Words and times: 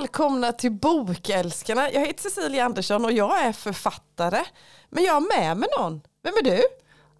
välkomna 0.00 0.52
till 0.52 0.72
Bokälskarna. 0.72 1.90
Jag 1.92 2.06
heter 2.06 2.22
Cecilia 2.22 2.64
Andersson 2.64 3.04
och 3.04 3.12
jag 3.12 3.40
är 3.42 3.52
författare. 3.52 4.44
Men 4.90 5.04
jag 5.04 5.12
har 5.14 5.20
med 5.40 5.56
mig 5.56 5.68
någon. 5.78 6.00
Vem 6.22 6.34
är 6.34 6.42
du? 6.42 6.62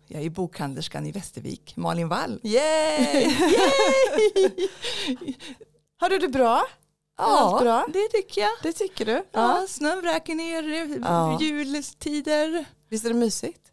Jag 0.07 0.23
är 0.23 0.31
bokhandlerskan 0.31 1.07
i 1.07 1.13
Västervik, 1.13 1.77
Malin 1.77 2.09
Wall. 2.09 2.41
Yay! 2.43 3.23
Yay! 3.25 4.69
Har 6.01 6.09
du 6.11 6.19
det 6.19 6.29
bra? 6.29 6.63
Ja, 7.19 7.59
bra? 7.63 7.87
det 7.93 8.09
tycker 8.09 8.41
jag. 8.41 8.51
Det 8.63 8.73
tycker 8.73 9.05
du? 9.07 9.25
Ja, 9.33 9.65
snön 9.69 10.01
vräker 10.01 10.35
ner, 10.35 10.99
Ja. 11.05 11.39
juletider. 11.41 12.65
Visst 12.89 13.05
är 13.05 13.09
det 13.09 13.15
mysigt? 13.15 13.66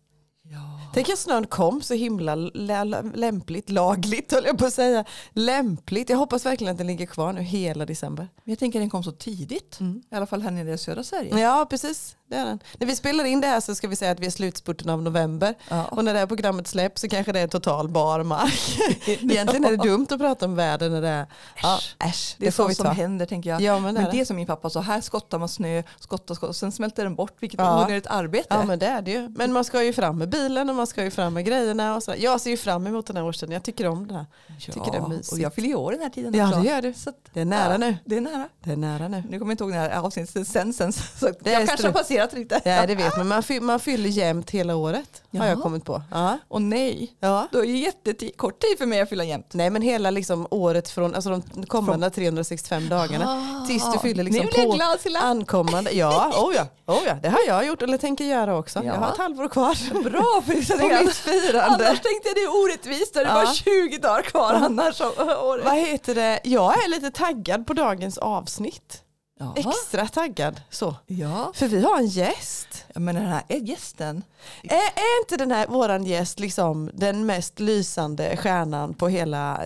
Ja. 0.53 0.59
Tänk 0.93 1.09
att 1.09 1.20
snön 1.20 1.48
kom 1.48 1.81
så 1.81 1.93
himla 1.93 2.35
lä- 2.35 3.02
lämpligt, 3.16 3.70
lagligt 3.70 4.31
höll 4.31 4.45
jag 4.45 4.57
på 4.57 4.66
att 4.66 4.73
säga. 4.73 5.05
Lämpligt. 5.34 6.09
Jag 6.09 6.17
hoppas 6.17 6.45
verkligen 6.45 6.71
att 6.71 6.77
den 6.77 6.88
ligger 6.88 7.05
kvar 7.05 7.34
nu 7.34 7.41
hela 7.41 7.85
december. 7.85 8.27
Men 8.44 8.52
jag 8.52 8.59
tänker 8.59 8.80
den 8.80 8.89
kom 8.89 9.03
så 9.03 9.11
tidigt, 9.11 9.80
i 10.11 10.16
alla 10.16 10.25
fall 10.25 10.41
här 10.41 10.52
nere 10.52 10.73
i 10.73 10.77
södra 10.77 11.03
Sverige. 11.03 11.39
Ja, 11.39 11.67
precis. 11.70 12.16
Det 12.30 12.35
är 12.35 12.45
den. 12.45 12.59
När 12.80 12.88
vi 12.88 12.95
spelar 12.95 13.25
in 13.25 13.41
det 13.41 13.47
här 13.47 13.59
så 13.59 13.75
ska 13.75 13.88
vi 13.88 13.95
säga 13.95 14.11
att 14.11 14.20
vi 14.20 14.25
är 14.25 14.30
slutspurten 14.31 14.89
av 14.89 15.02
november. 15.03 15.55
Ja. 15.70 15.85
Och 15.85 16.05
när 16.05 16.13
det 16.13 16.20
här 16.20 16.27
programmet 16.27 16.67
släpps 16.67 17.02
så 17.02 17.09
kanske 17.09 17.31
det 17.31 17.39
är 17.39 17.47
total 17.47 17.89
barmark. 17.89 18.80
Egentligen 19.08 19.66
är 19.66 19.72
det 19.72 19.83
dumt 19.83 20.08
att 20.09 20.20
prata 20.20 20.45
om 20.45 20.55
väder 20.55 20.89
när 20.89 21.02
det 21.02 21.08
är... 21.08 21.25
Ja, 21.63 21.80
äsch, 22.05 22.35
Det 22.39 22.47
är 22.47 22.52
får 22.52 22.67
vi 22.67 22.75
så 22.75 22.83
ta. 22.83 22.89
som 22.89 22.95
händer 22.97 23.25
tänker 23.25 23.49
jag. 23.49 23.61
Ja, 23.61 23.80
men 23.80 23.94
det 23.94 24.02
men 24.02 24.03
det. 24.11 24.17
det 24.17 24.22
är 24.22 24.25
som 24.25 24.35
min 24.35 24.47
pappa 24.47 24.70
sa, 24.70 24.80
här 24.80 25.02
skottar 25.02 25.39
man 25.39 25.49
snö, 25.49 25.83
skottar, 25.99 26.35
skottar, 26.35 26.47
och 26.49 26.55
sen 26.55 26.72
smälter 26.72 27.03
den 27.03 27.16
bort, 27.16 27.35
vilket 27.39 27.59
Ja. 27.59 27.80
är 27.80 27.85
onödigt 27.85 28.08
arbete. 28.08 28.47
Ja 28.49 28.63
men 28.66 28.80
det 28.80 28.85
är 28.88 29.02
det 29.02 29.11
ju. 29.11 29.30
Men 29.30 29.53
man 29.53 29.63
ska 29.63 29.83
ju 29.83 29.94
fram 29.94 30.17
med 30.17 30.30
bilen 30.30 30.42
och 30.70 30.75
man 30.75 30.88
ska 30.88 31.03
ju 31.03 31.11
fram 31.11 31.33
med 31.33 31.45
grejerna. 31.45 31.95
Och 31.95 32.03
så. 32.03 32.13
Jag 32.17 32.41
ser 32.41 32.49
ju 32.49 32.58
fram 32.58 32.88
emot 32.88 33.05
den 33.08 33.17
här 33.17 33.23
årstiden. 33.25 33.53
Jag 33.53 33.63
tycker 33.63 33.88
om 33.88 34.08
det 34.08 34.13
här. 34.13 34.25
tycker 34.59 34.91
det 34.91 34.97
är 34.97 35.08
mysigt. 35.08 35.31
och 35.33 35.39
jag 35.39 35.53
fyller 35.53 35.67
ju 35.67 35.75
år 35.75 35.91
den 35.91 36.02
här 36.02 36.09
tiden 36.09 36.33
Ja 36.36 36.47
också. 36.47 36.59
det 36.59 36.67
gör 36.67 36.81
du. 36.81 36.94
Så 36.94 37.09
att, 37.09 37.16
Det 37.33 37.41
är 37.41 37.45
nära 37.45 37.72
ja, 37.72 37.77
nu. 37.77 37.97
Det 38.05 38.17
är 38.17 38.22
nära. 38.22 38.49
Det 38.64 38.71
är 38.71 38.75
nära 38.75 39.08
nu. 39.08 39.23
Nu 39.30 39.39
kommer 39.39 39.52
jag 39.52 39.53
inte 39.53 39.64
ihåg 39.64 39.71
när 39.73 39.89
avsnittet 39.99 40.47
sen, 40.47 40.73
sen 40.73 40.94
så 40.94 41.30
Det 41.39 41.52
jag 41.52 41.67
kanske 41.67 41.88
har 41.88 41.94
passerat 41.94 42.33
lite. 42.33 42.61
Ja 42.66 42.86
det 42.88 42.95
vet 42.95 43.17
man. 43.17 43.27
Man, 43.27 43.44
fy- 43.44 43.59
man 43.59 43.80
fyller 43.80 44.09
jämnt 44.09 44.49
hela 44.52 44.75
året. 44.75 45.23
Har 45.31 45.45
jag 45.45 45.55
Jaha. 45.58 45.61
kommit 45.61 45.86
på. 45.86 46.02
Ja. 46.11 46.38
Och 46.47 46.61
nej, 46.61 47.14
ja. 47.19 47.47
då 47.52 47.59
är 47.59 47.64
det 47.64 47.71
jättekort 47.71 48.59
tid 48.59 48.77
för 48.77 48.86
mig 48.86 49.02
att 49.02 49.09
fylla 49.09 49.23
jämnt. 49.23 49.53
Nej 49.53 49.69
men 49.69 49.81
hela 49.81 50.11
liksom 50.11 50.47
året 50.49 50.89
från 50.89 51.16
alltså 51.16 51.30
de 51.53 51.66
kommande 51.66 52.09
365 52.09 52.89
dagarna 52.89 53.25
Ah. 53.64 53.67
tills 53.67 53.94
du 53.94 53.99
fyller 53.99 54.23
liksom 54.23 54.47
på 54.47 54.71
glad, 54.71 54.99
ankommande. 55.23 55.91
Ja, 55.91 56.33
oh 56.38 56.55
ja, 56.55 56.67
oh 56.94 57.02
ja, 57.08 57.14
det 57.21 57.30
har 57.30 57.39
jag 57.47 57.66
gjort 57.67 57.81
eller 57.81 57.97
tänker 57.97 58.25
göra 58.25 58.58
också. 58.58 58.80
Ja. 58.80 58.86
Jag 58.86 58.94
har 58.94 59.11
ett 59.11 59.17
halvår 59.17 59.47
kvar. 59.47 60.03
Bra 60.03 60.33
för 60.42 60.53
det 60.53 60.78
På 61.00 61.03
mitt 61.06 61.16
firande. 61.16 61.64
Annars 61.88 62.02
tänkte 62.02 62.28
jag 62.30 62.36
det 62.36 62.42
är 62.42 62.64
orättvist, 62.64 63.14
det 63.14 63.20
är 63.20 63.26
Ja. 63.26 63.34
bara 63.34 63.53
20 63.53 63.98
dagar 63.98 64.22
kvar 64.22 64.53
annars. 64.53 65.02
av 65.02 65.20
året. 65.44 65.66
Vad 65.66 65.78
heter 65.78 66.16
det? 66.16 66.39
Jag 66.44 66.84
är 66.86 66.89
lite 66.89 67.12
taggad 67.12 67.67
på 67.67 67.73
dagens 67.73 68.17
avsnitt. 68.17 69.00
Jaha. 69.39 69.54
Extra 69.56 70.08
taggad 70.08 70.61
så. 70.70 70.95
Ja, 71.08 71.52
För 71.56 71.67
vi 71.67 71.81
har 71.84 71.98
en 71.98 72.08
gäst. 72.08 72.86
men 72.95 73.16
den 73.16 73.26
här 73.26 73.44
är 73.48 73.58
gästen. 73.59 74.23
Är, 74.64 74.76
är 74.76 75.22
inte 75.22 75.38
den 75.38 75.52
här 75.52 75.67
våran 75.67 76.04
gäst 76.06 76.39
liksom 76.39 76.89
den 76.94 77.26
mest 77.26 77.59
lysande 77.59 78.38
stjärnan 78.38 78.94
på, 78.94 79.08
hela 79.08 79.61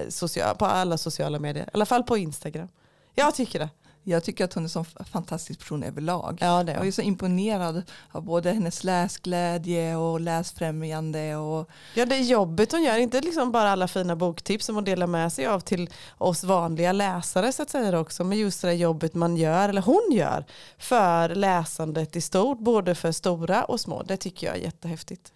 på 0.59 0.65
alla 0.65 0.97
sociala 0.97 1.39
medier? 1.39 1.63
I 1.65 1.69
alla 1.73 1.85
fall 1.85 2.03
på 2.03 2.17
Instagram. 2.17 2.67
Jag 3.15 3.35
tycker 3.35 3.59
det. 3.59 3.69
Jag 4.09 4.23
tycker 4.23 4.45
att 4.45 4.53
hon 4.53 4.65
är 4.65 4.77
en 4.77 5.05
fantastisk 5.05 5.59
person 5.59 5.83
överlag. 5.83 6.37
Ja, 6.41 6.63
det 6.63 6.71
är 6.71 6.75
Jag 6.75 6.87
är 6.87 6.91
så 6.91 7.01
imponerad 7.01 7.83
av 8.11 8.23
både 8.23 8.51
hennes 8.51 8.83
läsglädje 8.83 9.95
och 9.95 10.19
läsfrämjande. 10.19 11.35
Och, 11.35 11.69
Ja, 11.95 12.05
det 12.05 12.15
är 12.15 12.23
jobbet 12.23 12.71
hon 12.71 12.83
gör, 12.83 12.97
inte 12.97 13.21
liksom 13.21 13.51
bara 13.51 13.69
alla 13.71 13.87
fina 13.87 14.15
boktips 14.15 14.65
som 14.65 14.75
hon 14.75 14.83
delar 14.83 15.07
med 15.07 15.33
sig 15.33 15.45
av 15.45 15.59
till 15.59 15.89
oss 16.17 16.43
vanliga 16.43 16.91
läsare 16.91 17.51
så 17.51 17.63
att 17.63 17.69
säga 17.69 17.99
också, 17.99 18.23
men 18.23 18.37
just 18.37 18.61
det 18.61 18.73
jobbet 18.73 19.13
man 19.13 19.37
gör, 19.37 19.69
eller 19.69 19.81
hon 19.81 20.09
gör, 20.11 20.45
för 20.77 21.35
läsandet 21.35 22.15
i 22.15 22.21
stort, 22.21 22.59
både 22.59 22.95
för 22.95 23.11
stora 23.11 23.63
och 23.63 23.79
små. 23.79 24.03
Det 24.03 24.17
tycker 24.17 24.47
jag 24.47 24.55
är 24.55 24.61
jättehäftigt. 24.61 25.33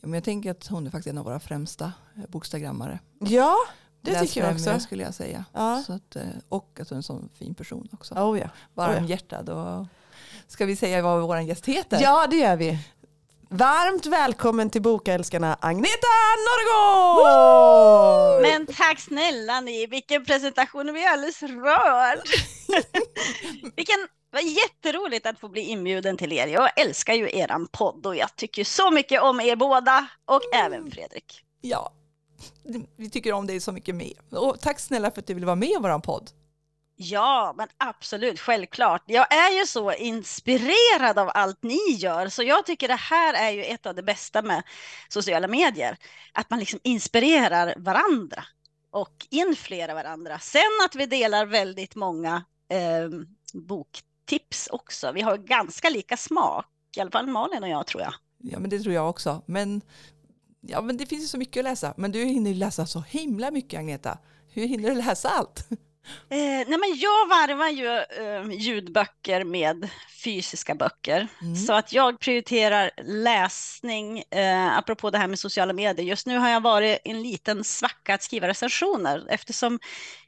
men 0.00 0.14
jag 0.14 0.24
tänker 0.24 0.50
att 0.50 0.66
hon 0.66 0.86
är 0.86 0.90
faktiskt 0.90 1.12
en 1.12 1.18
av 1.18 1.24
våra 1.24 1.40
främsta 1.40 1.92
eh, 2.16 2.22
bokstagrammare. 2.28 2.98
Ja, 3.18 3.56
det 4.08 4.20
tycker 4.20 4.40
jag 4.44 4.52
också. 4.52 4.80
skulle 4.80 5.02
jag 5.02 5.14
säga. 5.14 5.44
Ja. 5.52 5.82
Så 5.86 5.92
att, 5.92 6.16
eh, 6.16 6.22
och 6.48 6.78
att 6.80 6.88
hon 6.88 6.96
är 6.96 6.98
en 6.98 7.02
sån 7.02 7.28
fin 7.38 7.54
person 7.54 7.88
också. 7.92 8.14
Oh, 8.14 8.38
ja. 8.38 8.48
Varmhjärtad. 8.74 9.48
Och, 9.48 9.86
ska 10.46 10.66
vi 10.66 10.76
säga 10.76 11.02
vad 11.02 11.22
vår 11.22 11.40
gäst 11.40 11.66
heter? 11.66 12.02
ja, 12.02 12.26
det 12.30 12.36
gör 12.36 12.56
vi. 12.56 12.78
Varmt 13.50 14.06
välkommen 14.06 14.70
till 14.70 14.82
Bokälskarna 14.82 15.58
Agneta 15.60 16.06
Norrgård! 16.46 18.42
Men 18.42 18.66
tack 18.66 19.00
snälla 19.00 19.60
ni, 19.60 19.86
vilken 19.86 20.24
presentation, 20.24 20.86
jag 20.86 20.94
blir 20.94 21.06
alldeles 21.06 21.42
rörd. 21.42 22.18
vilken, 23.76 24.08
vad 24.30 24.42
jätteroligt 24.42 25.26
att 25.26 25.40
få 25.40 25.48
bli 25.48 25.60
inbjuden 25.60 26.16
till 26.16 26.32
er. 26.32 26.46
Jag 26.46 26.80
älskar 26.80 27.14
ju 27.14 27.30
eran 27.38 27.68
podd 27.72 28.06
och 28.06 28.16
jag 28.16 28.36
tycker 28.36 28.64
så 28.64 28.90
mycket 28.90 29.22
om 29.22 29.40
er 29.40 29.56
båda 29.56 30.06
och 30.24 30.42
även 30.54 30.90
Fredrik. 30.90 31.42
Ja, 31.60 31.92
vi 32.96 33.10
tycker 33.10 33.32
om 33.32 33.46
dig 33.46 33.60
så 33.60 33.72
mycket 33.72 33.94
mer. 33.94 34.12
Och 34.30 34.60
tack 34.60 34.80
snälla 34.80 35.10
för 35.10 35.20
att 35.20 35.26
du 35.26 35.34
vill 35.34 35.44
vara 35.44 35.56
med 35.56 35.68
i 35.68 35.76
vår 35.80 35.98
podd. 35.98 36.30
Ja, 37.00 37.54
men 37.56 37.68
absolut, 37.76 38.40
självklart. 38.40 39.02
Jag 39.06 39.32
är 39.32 39.58
ju 39.58 39.66
så 39.66 39.92
inspirerad 39.92 41.18
av 41.18 41.30
allt 41.34 41.62
ni 41.62 41.90
gör, 41.90 42.28
så 42.28 42.42
jag 42.42 42.66
tycker 42.66 42.88
det 42.88 42.94
här 42.94 43.34
är 43.34 43.50
ju 43.50 43.64
ett 43.64 43.86
av 43.86 43.94
det 43.94 44.02
bästa 44.02 44.42
med 44.42 44.62
sociala 45.08 45.48
medier. 45.48 45.96
Att 46.32 46.50
man 46.50 46.58
liksom 46.58 46.80
inspirerar 46.82 47.74
varandra 47.76 48.44
och 48.90 49.26
influerar 49.30 49.94
varandra. 49.94 50.38
Sen 50.38 50.60
att 50.84 50.94
vi 50.94 51.06
delar 51.06 51.46
väldigt 51.46 51.94
många 51.94 52.44
eh, 52.70 53.20
boktips 53.52 54.68
också. 54.72 55.12
Vi 55.12 55.20
har 55.20 55.36
ganska 55.36 55.90
lika 55.90 56.16
smak, 56.16 56.66
i 56.96 57.00
alla 57.00 57.10
fall 57.10 57.26
Malin 57.26 57.62
och 57.62 57.68
jag 57.68 57.86
tror 57.86 58.02
jag. 58.02 58.14
Ja, 58.38 58.58
men 58.58 58.70
det 58.70 58.80
tror 58.80 58.94
jag 58.94 59.10
också. 59.10 59.42
Men, 59.46 59.80
ja, 60.60 60.82
men 60.82 60.96
det 60.96 61.06
finns 61.06 61.22
ju 61.22 61.26
så 61.26 61.38
mycket 61.38 61.60
att 61.60 61.64
läsa. 61.64 61.94
Men 61.96 62.12
du 62.12 62.24
hinner 62.24 62.50
ju 62.50 62.56
läsa 62.56 62.86
så 62.86 63.00
himla 63.00 63.50
mycket, 63.50 63.78
Agneta. 63.78 64.18
Hur 64.52 64.66
hinner 64.66 64.90
du 64.90 64.94
läsa 64.94 65.28
allt? 65.28 65.68
Eh, 66.30 66.38
nej 66.38 66.78
men 66.78 66.96
jag 66.96 67.28
varvar 67.28 67.68
ju 67.68 67.86
eh, 67.96 68.60
ljudböcker 68.60 69.44
med 69.44 69.88
fysiska 70.24 70.74
böcker. 70.74 71.28
Mm. 71.42 71.56
Så 71.56 71.72
att 71.72 71.92
jag 71.92 72.20
prioriterar 72.20 72.90
läsning, 73.02 74.22
eh, 74.30 74.78
apropå 74.78 75.10
det 75.10 75.18
här 75.18 75.26
med 75.26 75.38
sociala 75.38 75.72
medier. 75.72 76.06
Just 76.06 76.26
nu 76.26 76.38
har 76.38 76.48
jag 76.48 76.60
varit 76.60 76.98
en 77.04 77.22
liten 77.22 77.64
svacka 77.64 78.14
att 78.14 78.22
skriva 78.22 78.48
recensioner 78.48 79.26
eftersom 79.28 79.78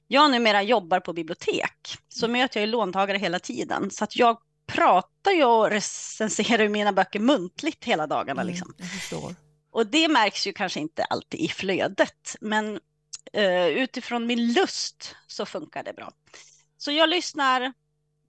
jag 0.08 0.30
numera 0.30 0.62
jobbar 0.62 1.00
på 1.00 1.12
bibliotek. 1.12 1.96
Så 2.08 2.28
möter 2.28 2.60
jag 2.60 2.66
ju 2.66 2.72
låntagare 2.72 3.18
hela 3.18 3.38
tiden. 3.38 3.90
Så 3.90 4.04
att 4.04 4.16
jag 4.16 4.38
pratar 4.66 5.30
ju 5.30 5.44
och 5.44 5.70
recenserar 5.70 6.68
mina 6.68 6.92
böcker 6.92 7.20
muntligt 7.20 7.84
hela 7.84 8.06
dagarna. 8.06 8.42
Liksom. 8.42 8.74
Mm, 8.78 8.90
jag 8.90 9.00
förstår. 9.00 9.34
Och 9.70 9.86
det 9.86 10.08
märks 10.08 10.46
ju 10.46 10.52
kanske 10.52 10.80
inte 10.80 11.04
alltid 11.04 11.40
i 11.40 11.48
flödet, 11.48 12.36
men 12.40 12.80
eh, 13.32 13.66
utifrån 13.66 14.26
min 14.26 14.52
lust 14.52 15.16
så 15.26 15.46
funkar 15.46 15.82
det 15.82 15.92
bra. 15.92 16.12
Så 16.76 16.92
jag 16.92 17.08
lyssnar 17.08 17.72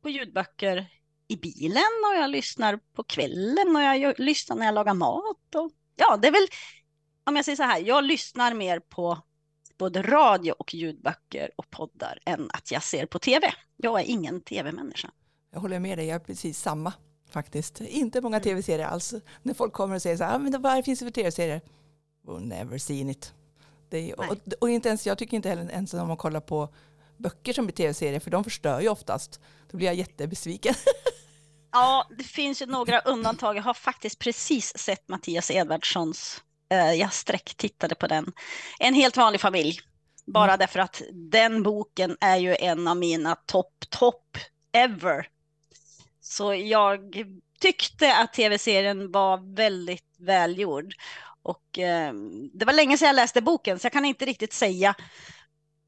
på 0.02 0.09
ljudböcker 0.09 0.88
i 1.28 1.38
bilen 1.38 1.84
och 2.09 2.16
jag 2.22 2.29
lyssnar 2.29 2.79
på 2.96 3.03
kvällen 3.03 3.75
och 3.75 3.81
jag 3.81 4.19
lyssnar 4.19 4.56
när 4.56 4.66
jag 4.66 4.75
lagar 4.75 4.94
mat. 4.94 5.56
Och, 5.56 5.72
ja, 5.96 6.18
det 6.18 6.28
är 6.28 6.31
väl, 6.31 6.47
om 7.24 7.35
jag 7.35 7.46
säger 7.46 7.56
så 7.56 7.63
här, 7.63 7.79
jag 7.79 8.03
lyssnar 8.03 8.53
mer 8.53 8.79
på 8.79 9.22
både 9.78 10.02
radio 10.02 10.52
och 10.52 10.73
ljudböcker 10.73 11.52
och 11.56 11.69
poddar 11.69 12.19
än 12.25 12.50
att 12.53 12.72
jag 12.72 12.84
ser 12.84 13.06
på 13.06 13.19
tv. 13.19 13.53
Jag 13.78 14.00
är 14.00 14.06
ingen 14.06 14.41
tv-människa. 14.41 15.12
Jag 15.52 15.59
håller 15.59 15.79
med 15.79 15.97
dig, 15.97 16.08
jag 16.08 16.16
är 16.16 16.25
precis 16.25 16.59
samma 16.59 16.94
faktiskt. 17.31 17.81
Inte 17.81 18.22
många 18.22 18.38
Mm. 18.38 18.44
tv-serier 18.44 18.88
alls. 18.88 19.14
När 19.44 19.53
folk 19.53 19.73
kommer 19.73 19.96
och 19.96 20.02
säger 20.02 20.17
så 20.17 20.23
här, 20.23 20.35
ah, 20.35 20.38
men 20.38 20.61
vad 20.61 20.85
finns 20.85 21.00
det 21.00 21.06
för 21.06 21.11
tv-serier? 21.11 21.61
Well, 22.28 22.41
never 22.46 22.78
seen 22.78 23.09
it. 23.09 23.34
Är, 23.91 24.20
och, 24.20 24.38
och 24.59 24.70
inte 24.70 24.90
ens, 24.90 25.08
jag 25.08 25.17
tycker 25.17 25.35
inte 25.38 25.50
heller 25.50 25.72
ens 25.72 25.94
om 25.94 26.08
man 26.08 26.17
kollar 26.17 26.40
på 26.40 26.70
böcker 27.17 27.53
som 27.53 27.66
blir 27.66 27.76
tv-serier, 27.76 28.20
för 28.20 28.32
de 28.32 28.44
förstör 28.44 28.82
ju 28.82 28.90
oftast. 28.90 29.40
Då 29.72 29.78
blir 29.78 29.88
jag 29.88 29.96
jättebesviken. 29.96 30.73
Ja, 31.73 32.08
det 32.17 32.23
finns 32.23 32.61
ju 32.61 32.66
några 32.66 33.00
undantag. 33.00 33.58
Jag 33.58 33.64
har 33.64 33.73
faktiskt 33.73 34.20
precis 34.20 34.78
sett 34.78 35.09
Mattias 35.09 35.52
Edvardssons, 35.52 36.41
eh, 36.72 36.94
jag 36.94 37.14
sträcktittade 37.14 37.96
på 37.96 38.08
den, 38.08 38.32
En 38.79 38.94
helt 38.94 39.17
vanlig 39.17 39.41
familj. 39.41 39.79
Bara 40.26 40.58
därför 40.58 40.79
att 40.79 41.02
den 41.14 41.64
boken 41.64 42.17
är 42.22 42.38
ju 42.38 42.56
en 42.59 42.88
av 42.88 42.97
mina 42.97 43.35
topp, 43.35 43.73
topp 43.90 44.38
ever. 44.72 45.28
Så 46.32 46.54
jag 46.54 47.00
tyckte 47.60 48.16
att 48.16 48.34
tv-serien 48.34 49.12
var 49.12 49.56
väldigt 49.56 50.16
välgjord. 50.20 50.94
Och 51.44 51.80
eh, 51.80 52.14
det 52.54 52.66
var 52.66 52.74
länge 52.74 52.98
sedan 52.98 53.08
jag 53.08 53.16
läste 53.16 53.42
boken, 53.42 53.80
så 53.80 53.86
jag 53.86 53.94
kan 53.94 54.06
inte 54.06 54.26
riktigt 54.26 54.54
säga 54.54 54.96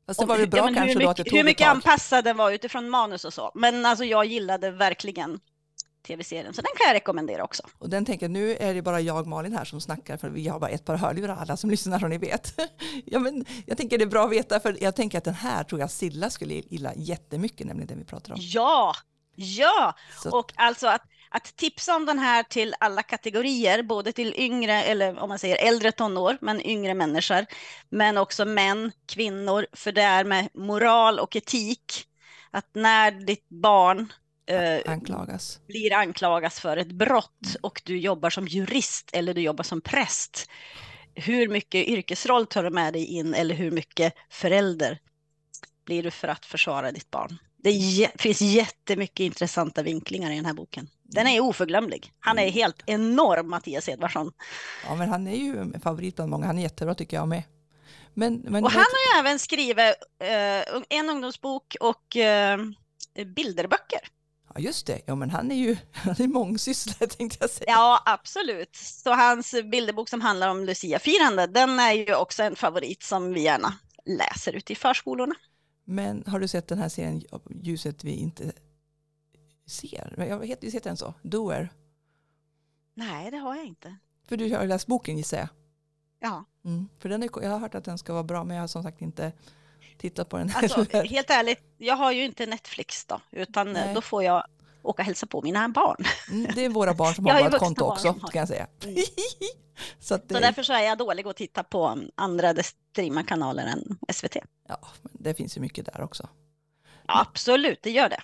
Fast 0.05 0.19
det 0.19 0.25
var 0.25 0.37
väl 0.37 0.49
bra 0.49 0.59
ja, 0.59 0.65
kanske 0.65 0.81
hur 0.81 0.93
då 0.93 0.99
mycket, 0.99 1.09
att 1.09 1.17
det 1.17 1.23
tog 1.23 1.37
hur 1.37 1.45
mycket 1.45 1.67
anpassad 1.67 2.23
den 2.23 2.37
var 2.37 2.51
utifrån 2.51 2.89
manus 2.89 3.25
och 3.25 3.33
så. 3.33 3.51
Men 3.55 3.85
alltså 3.85 4.05
jag 4.05 4.25
gillade 4.25 4.71
verkligen 4.71 5.39
tv-serien. 6.07 6.53
Så 6.53 6.61
den 6.61 6.71
kan 6.77 6.87
jag 6.87 6.95
rekommendera 6.95 7.43
också. 7.43 7.63
Och 7.77 7.89
den 7.89 8.05
tänker 8.05 8.29
nu 8.29 8.55
är 8.55 8.73
det 8.73 8.81
bara 8.81 9.01
jag 9.01 9.27
Malin 9.27 9.57
här 9.57 9.65
som 9.65 9.81
snackar 9.81 10.17
för 10.17 10.29
vi 10.29 10.47
har 10.47 10.59
bara 10.59 10.69
ett 10.69 10.85
par 10.85 10.95
hörlurar 10.95 11.35
alla 11.35 11.57
som 11.57 11.69
lyssnar 11.69 11.99
som 11.99 12.09
ni 12.09 12.17
vet. 12.17 12.59
ja, 13.05 13.19
men 13.19 13.45
jag 13.65 13.77
tänker 13.77 13.97
det 13.97 14.03
är 14.03 14.07
bra 14.09 14.25
att 14.25 14.31
veta 14.31 14.59
för 14.59 14.77
jag 14.83 14.95
tänker 14.95 15.17
att 15.17 15.23
den 15.23 15.33
här 15.33 15.63
tror 15.63 15.81
jag 15.81 15.91
Silla 15.91 16.29
skulle 16.29 16.53
gilla 16.53 16.93
jättemycket, 16.95 17.67
nämligen 17.67 17.87
den 17.87 17.97
vi 17.97 18.05
pratar 18.05 18.33
om. 18.33 18.39
Ja, 18.41 18.95
ja! 19.35 19.95
Så- 20.23 20.39
Och 20.39 20.51
alltså 20.55 20.87
att, 20.87 21.01
att 21.29 21.55
tipsa 21.55 21.95
om 21.95 22.05
den 22.05 22.19
här 22.19 22.43
till 22.43 22.75
alla 22.79 23.03
kategorier, 23.03 23.83
både 23.83 24.11
till 24.11 24.33
yngre, 24.37 24.83
eller 24.83 25.19
om 25.19 25.29
man 25.29 25.39
säger 25.39 25.67
äldre 25.67 25.91
tonår, 25.91 26.37
men 26.41 26.61
yngre 26.61 26.93
människor, 26.93 27.45
men 27.89 28.17
också 28.17 28.45
män, 28.45 28.91
kvinnor, 29.07 29.67
för 29.73 29.91
det 29.91 30.01
är 30.01 30.23
med 30.23 30.49
moral 30.53 31.19
och 31.19 31.35
etik, 31.35 32.05
att 32.51 32.69
när 32.73 33.11
ditt 33.11 33.49
barn 33.49 34.13
eh, 34.49 34.91
Anklagas. 34.91 35.59
blir 35.67 35.93
anklagas 35.93 36.59
för 36.59 36.77
ett 36.77 36.91
brott 36.91 37.55
och 37.61 37.81
du 37.85 37.97
jobbar 37.99 38.29
som 38.29 38.47
jurist 38.47 39.09
eller 39.13 39.33
du 39.33 39.41
jobbar 39.41 39.63
som 39.63 39.81
präst, 39.81 40.49
hur 41.15 41.47
mycket 41.47 41.87
yrkesroll 41.87 42.47
tar 42.47 42.63
du 42.63 42.69
med 42.69 42.93
dig 42.93 43.05
in 43.05 43.33
eller 43.33 43.55
hur 43.55 43.71
mycket 43.71 44.13
förälder 44.29 44.99
blir 45.85 46.03
du 46.03 46.11
för 46.11 46.27
att 46.27 46.45
försvara 46.45 46.91
ditt 46.91 47.11
barn? 47.11 47.37
Det 47.63 48.09
finns 48.17 48.41
jättemycket 48.41 49.19
intressanta 49.19 49.83
vinklingar 49.83 50.31
i 50.31 50.35
den 50.35 50.45
här 50.45 50.53
boken. 50.53 50.89
Den 51.03 51.27
är 51.27 51.39
oförglömlig. 51.39 52.13
Han 52.19 52.39
är 52.39 52.49
helt 52.49 52.83
enorm, 52.85 53.49
Mattias 53.49 53.89
Edvardsson. 53.89 54.31
Ja, 54.87 54.95
men 54.95 55.09
han 55.09 55.27
är 55.27 55.35
ju 55.35 55.57
en 55.57 55.81
favorit 55.81 56.15
bland 56.15 56.31
många. 56.31 56.45
Han 56.45 56.57
är 56.57 56.61
jättebra 56.61 56.95
tycker 56.95 57.17
jag 57.17 57.27
med. 57.27 57.43
Men, 58.13 58.35
men 58.35 58.63
Och 58.63 58.71
han 58.71 58.85
har 58.91 59.15
ju 59.15 59.19
även 59.19 59.39
skrivit 59.39 59.95
eh, 60.19 60.97
en 60.99 61.09
ungdomsbok 61.09 61.75
och 61.79 62.15
eh, 62.15 62.59
bilderböcker. 63.35 63.99
ja, 64.53 64.61
just 64.61 64.87
det, 64.87 65.01
ja, 65.05 65.15
men 65.15 65.29
han 65.29 65.51
är 65.51 65.55
ju 65.55 65.77
han 65.91 66.15
är 66.19 66.27
mångsysslare 66.27 67.07
tänkte 67.17 67.37
jag 67.39 67.49
säga. 67.49 67.65
Ja, 67.71 68.03
absolut. 68.05 68.75
Så 68.75 69.13
hans 69.13 69.55
bilderbok 69.71 70.09
som 70.09 70.21
handlar 70.21 70.49
om 70.49 70.65
Lucia-firande, 70.65 71.47
den 71.47 71.79
är 71.79 71.93
ju 71.93 72.15
också 72.15 72.43
en 72.43 72.55
favorit 72.55 73.03
som 73.03 73.33
vi 73.33 73.41
gärna 73.41 73.73
läser 74.05 74.53
ute 74.53 74.73
i 74.73 74.75
förskolorna. 74.75 75.35
Men 75.83 76.23
har 76.27 76.39
du 76.39 76.47
sett 76.47 76.67
den 76.67 76.77
här 76.77 76.89
serien 76.89 77.23
Ljuset 77.49 78.03
vi 78.03 78.11
inte 78.11 78.51
ser? 79.65 80.13
Jag 80.17 80.45
heter, 80.47 80.71
heter 80.71 80.89
den 80.89 80.97
så? 80.97 81.13
Doer? 81.21 81.69
Nej, 82.93 83.31
det 83.31 83.37
har 83.37 83.55
jag 83.55 83.65
inte. 83.65 83.97
För 84.23 84.37
du 84.37 84.55
har 84.55 84.67
läst 84.67 84.87
boken 84.87 85.17
gissar 85.17 85.37
jag. 85.37 85.47
Ja, 86.19 86.45
Mm. 86.65 86.89
För 86.99 87.09
den 87.09 87.23
är, 87.23 87.29
jag 87.41 87.49
har 87.49 87.59
hört 87.59 87.75
att 87.75 87.83
den 87.83 87.97
ska 87.97 88.13
vara 88.13 88.23
bra 88.23 88.43
men 88.43 88.55
jag 88.55 88.63
har 88.63 88.67
som 88.67 88.83
sagt 88.83 89.01
inte 89.01 89.31
tittat 89.97 90.29
på 90.29 90.37
den 90.37 90.51
alltså 90.55 90.85
helt 91.05 91.29
ärligt, 91.29 91.63
jag 91.77 91.95
har 91.95 92.11
ju 92.11 92.25
inte 92.25 92.45
Netflix 92.45 93.05
då, 93.05 93.21
utan 93.31 93.67
eh, 93.67 93.73
Nej. 93.73 93.93
då 93.93 94.01
får 94.01 94.23
jag 94.23 94.43
åka 94.83 95.01
och 95.01 95.05
hälsa 95.05 95.25
på 95.27 95.41
mina 95.41 95.69
barn. 95.69 96.05
Mm, 96.31 96.51
det 96.55 96.65
är 96.65 96.69
våra 96.69 96.93
barn 96.93 97.15
som 97.15 97.25
har 97.25 97.49
vårt 97.49 97.59
konto 97.59 97.85
också 97.85 98.13
kan 98.13 98.39
jag 98.39 98.47
säga. 98.47 98.67
Mm. 98.83 98.95
så 99.99 100.15
att 100.15 100.21
Så 100.21 100.33
det, 100.33 100.39
därför 100.39 100.63
så 100.63 100.73
är 100.73 100.81
jag 100.81 100.97
dålig 100.97 101.27
att 101.27 101.37
titta 101.37 101.63
på 101.63 101.97
andra 102.15 102.53
streamar-kanaler 102.63 103.65
än 103.65 103.97
SVT. 104.13 104.37
ja, 104.67 104.79
men 105.01 105.11
det 105.23 105.33
finns 105.33 105.57
ju 105.57 105.61
mycket 105.61 105.85
där 105.85 106.01
också. 106.01 106.29
Ja, 107.07 107.21
absolut, 107.21 107.79
det 107.83 107.91
gör 107.91 108.09
det. 108.09 108.21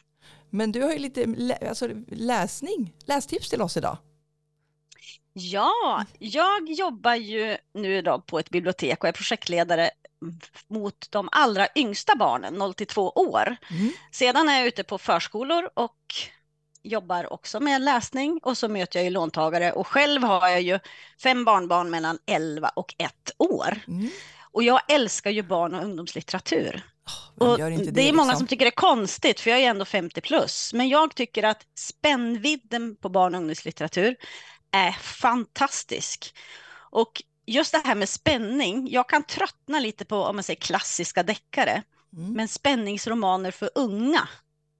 Men 0.49 0.71
du 0.71 0.81
har 0.83 0.91
ju 0.91 0.99
lite 0.99 1.25
lä- 1.25 1.69
alltså, 1.69 1.87
läsning, 2.07 2.93
lästips 3.05 3.49
till 3.49 3.61
oss 3.61 3.77
idag. 3.77 3.97
Ja, 5.33 6.05
jag 6.19 6.69
jobbar 6.69 7.15
ju 7.15 7.57
nu 7.73 8.01
då 8.01 8.21
på 8.21 8.39
ett 8.39 8.49
bibliotek 8.49 9.03
och 9.03 9.07
är 9.09 9.11
projektledare 9.13 9.89
mot 10.67 11.07
de 11.11 11.29
allra 11.31 11.67
yngsta 11.75 12.15
barnen, 12.15 12.53
0 12.53 12.73
till 12.73 12.87
2 12.87 13.09
år. 13.09 13.55
Mm. 13.71 13.91
Sedan 14.11 14.49
är 14.49 14.57
jag 14.57 14.67
ute 14.67 14.83
på 14.83 14.97
förskolor 14.97 15.69
och 15.73 15.95
jobbar 16.83 17.33
också 17.33 17.59
med 17.59 17.81
läsning 17.81 18.39
och 18.43 18.57
så 18.57 18.67
möter 18.69 18.99
jag 18.99 19.03
ju 19.03 19.09
låntagare 19.09 19.71
och 19.71 19.87
själv 19.87 20.23
har 20.23 20.47
jag 20.47 20.61
ju 20.61 20.79
fem 21.23 21.45
barnbarn 21.45 21.89
mellan 21.89 22.19
11 22.25 22.69
och 22.69 22.95
1 22.97 23.11
år. 23.37 23.79
Mm. 23.87 24.09
Och 24.51 24.63
jag 24.63 24.81
älskar 24.91 25.31
ju 25.31 25.43
barn 25.43 25.75
och 25.75 25.83
ungdomslitteratur. 25.83 26.83
Vem 27.39 27.47
Och 27.49 27.57
det, 27.57 27.91
det, 27.91 28.09
är 28.09 28.13
många 28.13 28.27
liksom? 28.27 28.39
som 28.39 28.47
tycker 28.47 28.65
det 28.65 28.69
är 28.69 28.71
konstigt, 28.71 29.39
för 29.39 29.49
jag 29.49 29.59
är 29.59 29.69
ändå 29.69 29.85
50 29.85 30.21
plus. 30.21 30.73
Men 30.73 30.89
jag 30.89 31.15
tycker 31.15 31.43
att 31.43 31.61
spännvidden 31.75 32.95
på 32.95 33.09
barn 33.09 33.35
och 33.35 33.41
ungdomslitteratur 33.41 34.15
är 34.71 34.91
fantastisk. 34.91 36.35
Och 36.91 37.23
just 37.45 37.71
det 37.71 37.81
här 37.85 37.95
med 37.95 38.09
spänning, 38.09 38.89
jag 38.91 39.09
kan 39.09 39.23
tröttna 39.23 39.79
lite 39.79 40.05
på 40.05 40.17
om 40.17 40.35
man 40.35 40.43
säger 40.43 40.61
klassiska 40.61 41.23
deckare, 41.23 41.83
Mm. 42.13 42.33
men 42.33 42.47
spänningsromaner 42.47 43.51
för 43.51 43.69
unga, 43.75 44.27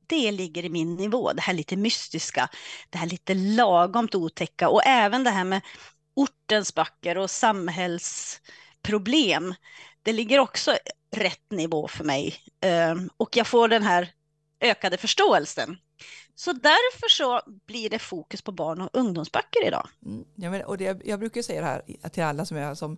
det 0.09 0.31
ligger 0.31 0.65
i 0.65 0.69
min 0.69 0.95
nivå. 0.95 1.33
Det 1.33 1.41
här 1.41 1.53
lite 1.53 1.75
mystiska, 1.75 2.49
det 2.89 2.97
här 2.97 3.07
lite 3.07 3.33
lagomt 3.33 4.15
otäcka 4.15 4.69
och 4.69 4.85
även 4.85 5.23
det 5.23 5.29
här 5.29 5.43
med 5.43 5.61
ortens 6.15 6.75
böcker 6.75 7.17
och 7.17 7.31
samhällsproblem. 7.31 9.55
Det 10.03 10.13
ligger 10.13 10.39
också 10.39 10.77
rätt 11.15 11.51
nivå 11.51 11.87
för 11.87 12.03
mig 12.03 12.35
ehm, 12.61 13.09
och 13.17 13.37
jag 13.37 13.47
får 13.47 13.67
den 13.67 13.83
här 13.83 14.11
ökade 14.61 14.97
förståelsen. 14.97 15.77
Så 16.35 16.53
därför 16.53 17.09
så 17.09 17.41
blir 17.67 17.89
det 17.89 17.99
fokus 17.99 18.41
på 18.41 18.51
barn 18.51 18.81
och 18.81 18.89
ungdomsböcker 18.93 19.67
idag. 19.67 19.89
Mm. 20.05 20.25
Ja, 20.35 20.49
men, 20.49 20.65
och 20.65 20.77
det, 20.77 21.01
jag 21.05 21.19
brukar 21.19 21.41
säga 21.41 21.61
det 21.61 21.67
här 21.67 22.09
till 22.09 22.23
alla 22.23 22.45
som, 22.45 22.57
är, 22.57 22.75
som, 22.75 22.97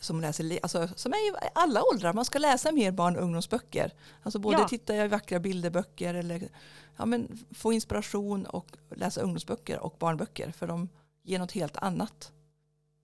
som 0.00 0.20
läser, 0.20 0.58
alltså, 0.62 0.88
som 0.96 1.12
är 1.12 1.16
i 1.16 1.48
alla 1.54 1.82
åldrar, 1.92 2.12
man 2.12 2.24
ska 2.24 2.38
läsa 2.38 2.72
mer 2.72 2.92
barn 2.92 3.16
och 3.16 3.22
ungdomsböcker. 3.22 3.92
Alltså 4.22 4.38
både 4.38 4.58
Ja. 4.58 4.68
titta 4.68 4.96
i 4.96 5.08
vackra 5.08 5.40
bilderböcker 5.40 6.14
eller 6.14 6.48
ja, 6.96 7.06
men, 7.06 7.44
få 7.50 7.72
inspiration 7.72 8.46
och 8.46 8.66
läsa 8.96 9.20
ungdomsböcker 9.20 9.78
och 9.78 9.96
barnböcker 9.98 10.50
för 10.52 10.66
de 10.66 10.88
ger 11.22 11.38
något 11.38 11.52
helt 11.52 11.76
annat. 11.76 12.32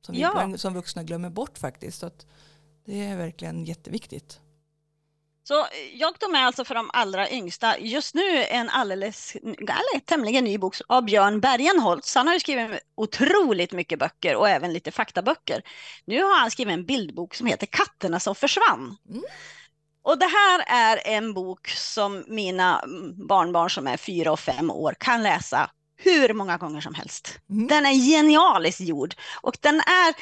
Som 0.06 0.14
vi 0.14 0.20
Ja. 0.20 0.30
ibland 0.30 0.60
som 0.60 0.74
vuxna 0.74 1.02
glömmer 1.02 1.30
bort 1.30 1.58
faktiskt. 1.58 1.98
Så 1.98 2.10
det 2.84 3.04
är 3.06 3.16
verkligen 3.16 3.64
jätteviktigt. 3.64 4.40
Så 5.48 5.60
eh, 5.60 5.66
jag 5.94 6.18
tog 6.18 6.30
med 6.30 6.46
alltså 6.46 6.64
för 6.64 6.74
de 6.74 6.90
allra 6.92 7.30
yngsta, 7.30 7.78
just 7.78 8.14
nu 8.14 8.44
en 8.44 8.68
alldeles, 8.68 9.34
eller 9.34 10.00
tämligen 10.00 10.44
ny 10.44 10.58
bok 10.58 10.76
av 10.86 11.04
Björn 11.04 11.40
Bergenholtz. 11.40 12.14
Han 12.14 12.26
har 12.26 12.34
ju 12.34 12.40
skrivit 12.40 12.80
otroligt 12.94 13.72
mycket 13.72 13.98
böcker 13.98 14.36
och 14.36 14.48
även 14.48 14.72
lite 14.72 14.90
faktaböcker. 14.90 15.62
Nu 16.04 16.22
har 16.22 16.40
han 16.40 16.50
skrivit 16.50 16.72
en 16.72 16.86
bildbok 16.86 17.34
som 17.34 17.46
heter 17.46 17.66
Katterna 17.66 18.20
som 18.20 18.34
försvann. 18.34 18.96
Mm. 19.08 19.22
Och 20.02 20.18
det 20.18 20.26
här 20.26 20.64
är 20.66 21.16
en 21.16 21.34
bok 21.34 21.68
som 21.68 22.24
mina 22.28 22.80
mm, 22.80 23.26
barnbarn 23.26 23.70
som 23.70 23.86
är 23.86 23.96
fyra 23.96 24.32
och 24.32 24.40
fem 24.40 24.70
år 24.70 24.94
kan 25.00 25.22
läsa 25.22 25.70
hur 25.96 26.34
många 26.34 26.56
gånger 26.56 26.80
som 26.80 26.94
helst. 26.94 27.38
Mm. 27.50 27.66
Den 27.66 27.86
är 27.86 27.92
genialiskt 27.92 28.80
gjord 28.80 29.14
och 29.40 29.56
den 29.60 29.74
är, 29.74 30.14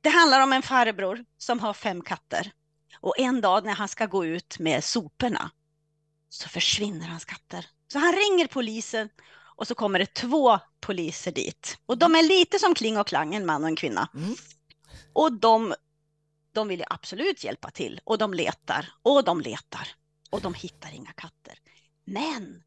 det 0.00 0.08
handlar 0.08 0.40
om 0.40 0.52
en 0.52 0.62
farbror 0.62 1.24
som 1.38 1.60
har 1.60 1.74
fem 1.74 2.02
katter. 2.02 2.52
Och 3.00 3.18
en 3.18 3.40
dag 3.40 3.64
när 3.64 3.74
han 3.74 3.88
ska 3.88 4.06
gå 4.06 4.24
ut 4.24 4.58
med 4.58 4.84
soporna 4.84 5.50
så 6.28 6.48
försvinner 6.48 7.06
hans 7.06 7.24
katter. 7.24 7.66
Så 7.92 7.98
han 7.98 8.12
ringer 8.12 8.46
polisen 8.46 9.08
och 9.56 9.66
så 9.66 9.74
kommer 9.74 9.98
det 9.98 10.14
två 10.14 10.58
poliser 10.80 11.32
dit. 11.32 11.78
Och 11.86 11.98
de 11.98 12.14
är 12.14 12.22
lite 12.22 12.58
som 12.58 12.74
Kling 12.74 12.98
och 12.98 13.06
Klang, 13.06 13.34
en 13.34 13.46
man 13.46 13.62
och 13.62 13.68
en 13.68 13.76
kvinna. 13.76 14.08
Mm. 14.14 14.34
Och 15.12 15.32
de, 15.32 15.74
de 16.52 16.68
vill 16.68 16.80
ju 16.80 16.86
absolut 16.90 17.44
hjälpa 17.44 17.70
till. 17.70 18.00
Och 18.04 18.18
de 18.18 18.34
letar 18.34 18.92
och 19.02 19.24
de 19.24 19.40
letar. 19.40 19.88
Och 20.30 20.40
de 20.40 20.54
hittar 20.54 20.94
inga 20.94 21.12
katter. 21.12 21.58
Men 22.04 22.62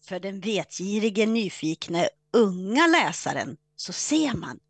för 0.00 0.20
den 0.20 0.40
vetgirige, 0.40 1.26
nyfikne, 1.26 2.08
unga 2.32 2.86
läsaren 2.86 3.56
så 3.76 3.92
ser 3.92 4.34
man 4.34 4.60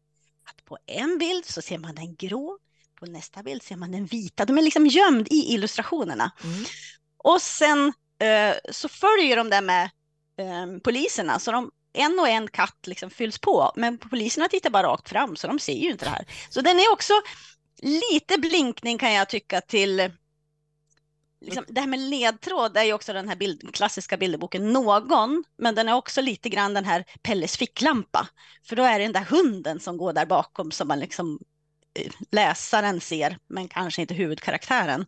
att 0.44 0.64
på 0.64 0.78
en 0.86 1.18
bild 1.18 1.44
så 1.44 1.62
ser 1.62 1.78
man 1.78 1.94
den 1.94 2.14
grå, 2.14 2.58
på 3.00 3.06
nästa 3.06 3.42
bild 3.42 3.62
ser 3.62 3.76
man 3.76 3.92
den 3.92 4.06
vita. 4.06 4.44
De 4.44 4.58
är 4.58 4.62
liksom 4.62 4.86
gömd 4.86 5.28
i 5.30 5.54
illustrationerna. 5.54 6.30
Mm. 6.44 6.64
Och 7.16 7.42
sen 7.42 7.92
eh, 8.20 8.56
så 8.70 8.88
följer 8.88 9.36
de 9.36 9.50
där 9.50 9.62
med 9.62 9.84
eh, 10.38 10.80
poliserna, 10.84 11.38
så 11.38 11.52
de, 11.52 11.70
en 11.92 12.18
och 12.18 12.28
en 12.28 12.48
katt 12.48 12.86
liksom 12.86 13.10
fylls 13.10 13.38
på, 13.38 13.72
men 13.76 13.98
poliserna 13.98 14.48
tittar 14.48 14.70
bara 14.70 14.86
rakt 14.86 15.08
fram, 15.08 15.36
så 15.36 15.46
de 15.46 15.58
ser 15.58 15.72
ju 15.72 15.90
inte 15.90 16.04
det 16.04 16.10
här. 16.10 16.26
Så 16.50 16.60
den 16.60 16.78
är 16.78 16.92
också 16.92 17.12
lite 17.82 18.38
blinkning 18.38 18.98
kan 18.98 19.12
jag 19.12 19.28
tycka 19.28 19.60
till 19.60 20.10
Liksom, 21.40 21.64
det 21.68 21.80
här 21.80 21.88
med 21.88 22.00
ledtråd 22.00 22.76
är 22.76 22.84
ju 22.84 22.92
också 22.92 23.12
den 23.12 23.28
här 23.28 23.36
bild, 23.36 23.74
klassiska 23.74 24.16
bilderboken 24.16 24.72
Någon, 24.72 25.44
men 25.58 25.74
den 25.74 25.88
är 25.88 25.94
också 25.94 26.20
lite 26.20 26.48
grann 26.48 26.74
den 26.74 26.84
här 26.84 27.04
Pelles 27.22 27.56
ficklampa. 27.56 28.28
För 28.68 28.76
då 28.76 28.82
är 28.82 28.98
det 28.98 29.04
den 29.04 29.12
där 29.12 29.24
hunden 29.24 29.80
som 29.80 29.96
går 29.96 30.12
där 30.12 30.26
bakom 30.26 30.70
som 30.70 30.88
man 30.88 31.00
liksom 31.00 31.38
läsaren 32.30 33.00
ser, 33.00 33.38
men 33.48 33.68
kanske 33.68 34.00
inte 34.00 34.14
huvudkaraktären. 34.14 35.06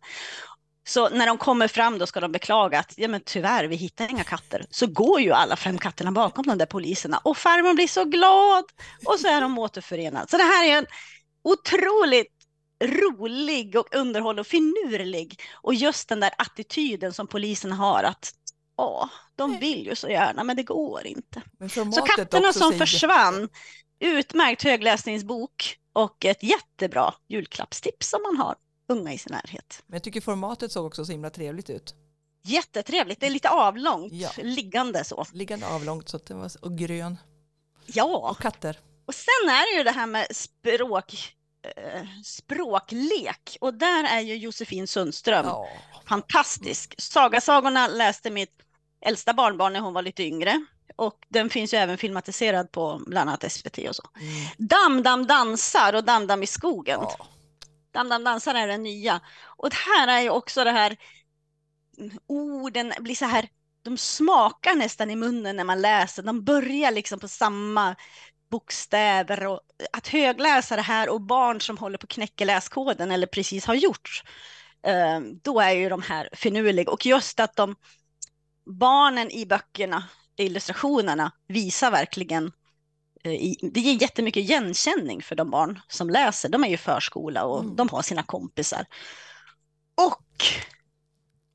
Så 0.87 1.09
när 1.09 1.27
de 1.27 1.37
kommer 1.37 1.67
fram 1.67 1.97
då 1.97 2.07
ska 2.07 2.19
de 2.19 2.31
beklaga 2.31 2.79
att 2.79 2.93
ja, 2.97 3.07
men 3.07 3.21
tyvärr, 3.25 3.65
vi 3.65 3.75
hittar 3.75 4.09
inga 4.09 4.23
katter. 4.23 4.65
Så 4.69 4.87
går 4.87 5.21
ju 5.21 5.31
alla 5.31 5.55
fem 5.55 5.77
katterna 5.77 6.11
bakom 6.11 6.45
de 6.45 6.57
där 6.57 6.65
poliserna 6.65 7.17
och 7.17 7.37
farmor 7.37 7.73
blir 7.73 7.87
så 7.87 8.05
glad 8.05 8.63
och 9.05 9.19
så 9.19 9.27
är 9.27 9.41
de 9.41 9.59
återförenade. 9.59 10.25
Så 10.29 10.37
det 10.37 10.43
här 10.43 10.69
är 10.69 10.77
en 10.77 10.85
otroligt 11.43 12.33
rolig 12.83 13.75
och 13.75 13.95
underhållande 13.95 14.41
och 14.41 14.47
finurlig. 14.47 15.39
Och 15.61 15.73
just 15.73 16.09
den 16.09 16.19
där 16.19 16.31
attityden 16.37 17.13
som 17.13 17.27
polisen 17.27 17.71
har 17.71 18.03
att 18.03 18.31
Ja, 18.77 19.09
de 19.35 19.59
vill 19.59 19.85
ju 19.85 19.95
så 19.95 20.09
gärna, 20.09 20.43
men 20.43 20.55
det 20.55 20.63
går 20.63 21.07
inte. 21.07 21.41
Så 21.69 22.01
Katterna 22.01 22.53
som 22.53 22.73
försvann, 22.73 23.49
utmärkt 24.01 24.63
högläsningsbok 24.63 25.77
och 25.93 26.25
ett 26.25 26.43
jättebra 26.43 27.13
julklappstips 27.27 28.13
om 28.13 28.21
man 28.21 28.37
har 28.37 28.55
unga 28.89 29.13
i 29.13 29.17
sin 29.17 29.31
närhet. 29.33 29.83
Men 29.87 29.95
jag 29.95 30.03
tycker 30.03 30.21
formatet 30.21 30.71
såg 30.71 30.85
också 30.85 31.05
så 31.05 31.11
himla 31.11 31.29
trevligt 31.29 31.69
ut. 31.69 31.95
Jättetrevligt, 32.43 33.19
det 33.19 33.25
är 33.25 33.29
lite 33.29 33.49
avlångt, 33.49 34.13
Ja. 34.13 34.29
liggande 34.37 35.03
så. 35.03 35.25
Liggande 35.33 35.67
avlångt 35.67 36.09
så 36.09 36.17
det 36.17 36.33
var, 36.33 36.51
och 36.61 36.77
grön. 36.77 37.17
Ja, 37.85 38.29
Och 38.31 38.41
katter. 38.41 38.79
och 39.05 39.15
sen 39.15 39.49
är 39.49 39.71
det 39.73 39.77
ju 39.77 39.83
det 39.83 39.91
här 39.91 40.07
med 40.07 40.27
språk, 40.35 41.13
eh, 41.75 42.01
språklek 42.25 43.57
och 43.61 43.73
där 43.73 44.03
är 44.03 44.19
ju 44.19 44.35
Josefin 44.35 44.87
Sundström 44.87 45.45
Ja. 45.45 45.67
fantastisk. 46.07 46.95
Sagasagorna 46.97 47.87
läste 47.87 48.29
mitt 48.29 48.53
äldsta 49.05 49.33
barnbarn 49.33 49.73
när 49.73 49.79
hon 49.79 49.93
var 49.93 50.01
lite 50.01 50.23
yngre 50.23 50.65
och 51.01 51.25
den 51.29 51.49
finns 51.49 51.73
ju 51.73 51.77
även 51.77 51.97
filmatiserad 51.97 52.71
på 52.71 53.01
bland 53.07 53.29
annat 53.29 53.51
SVT 53.51 53.77
och 53.89 53.95
så. 53.95 54.03
Mm. 54.15 54.47
Dam 54.57 55.03
Dam 55.03 55.27
dansar 55.27 55.93
och 55.93 56.03
Dam 56.03 56.27
Dam 56.27 56.43
i 56.43 56.47
skogen. 56.47 56.99
ja. 57.01 57.27
Dam 57.93 58.09
Dam 58.09 58.23
dansar 58.23 58.55
är 58.55 58.67
den 58.67 58.83
nya. 58.83 59.21
Och 59.45 59.69
det 59.69 59.75
här 59.75 60.07
är 60.07 60.21
ju 60.21 60.29
också 60.29 60.63
det 60.63 60.71
här 60.71 60.97
orden 62.27 62.93
blir 62.99 63.15
så 63.15 63.25
här, 63.25 63.47
de 63.83 63.97
smakar 63.97 64.75
nästan 64.75 65.11
i 65.11 65.15
munnen 65.15 65.55
när 65.55 65.63
man 65.63 65.81
läser. 65.81 66.23
De 66.23 66.43
börjar 66.43 66.91
liksom 66.91 67.19
på 67.19 67.27
samma 67.27 67.95
bokstäver 68.51 69.47
och 69.47 69.59
att 69.93 70.07
högläsa 70.07 70.75
det 70.75 70.81
här 70.81 71.09
och 71.09 71.21
barn 71.21 71.61
som 71.61 71.77
håller 71.77 71.97
på 71.97 72.05
att 72.05 72.09
knäcka 72.09 72.45
läskoden 72.45 73.11
eller 73.11 73.27
precis 73.27 73.65
har 73.65 73.75
gjort. 73.75 74.23
eh, 74.87 75.19
Då 75.43 75.59
är 75.59 75.71
ju 75.71 75.89
de 75.89 76.01
här 76.01 76.29
finurliga 76.33 76.91
och 76.91 77.05
just 77.05 77.39
att 77.39 77.55
de 77.55 77.75
barnen 78.79 79.31
i 79.31 79.45
böckerna, 79.45 80.03
illustrationerna 80.37 81.31
visar 81.47 81.91
verkligen 81.91 82.45
eh, 83.23 83.31
det 83.61 83.79
ger 83.79 84.01
jättemycket 84.01 84.41
igenkänning 84.43 85.21
för 85.21 85.35
de 85.35 85.49
barn 85.49 85.79
som 85.87 86.09
läser. 86.09 86.49
De 86.49 86.63
är 86.63 86.67
ju 86.69 86.77
förskola 86.77 87.43
och 87.45 87.59
Mm. 87.63 87.75
de 87.75 87.89
har 87.89 88.01
sina 88.01 88.23
kompisar. 88.23 88.85
Och 89.95 90.43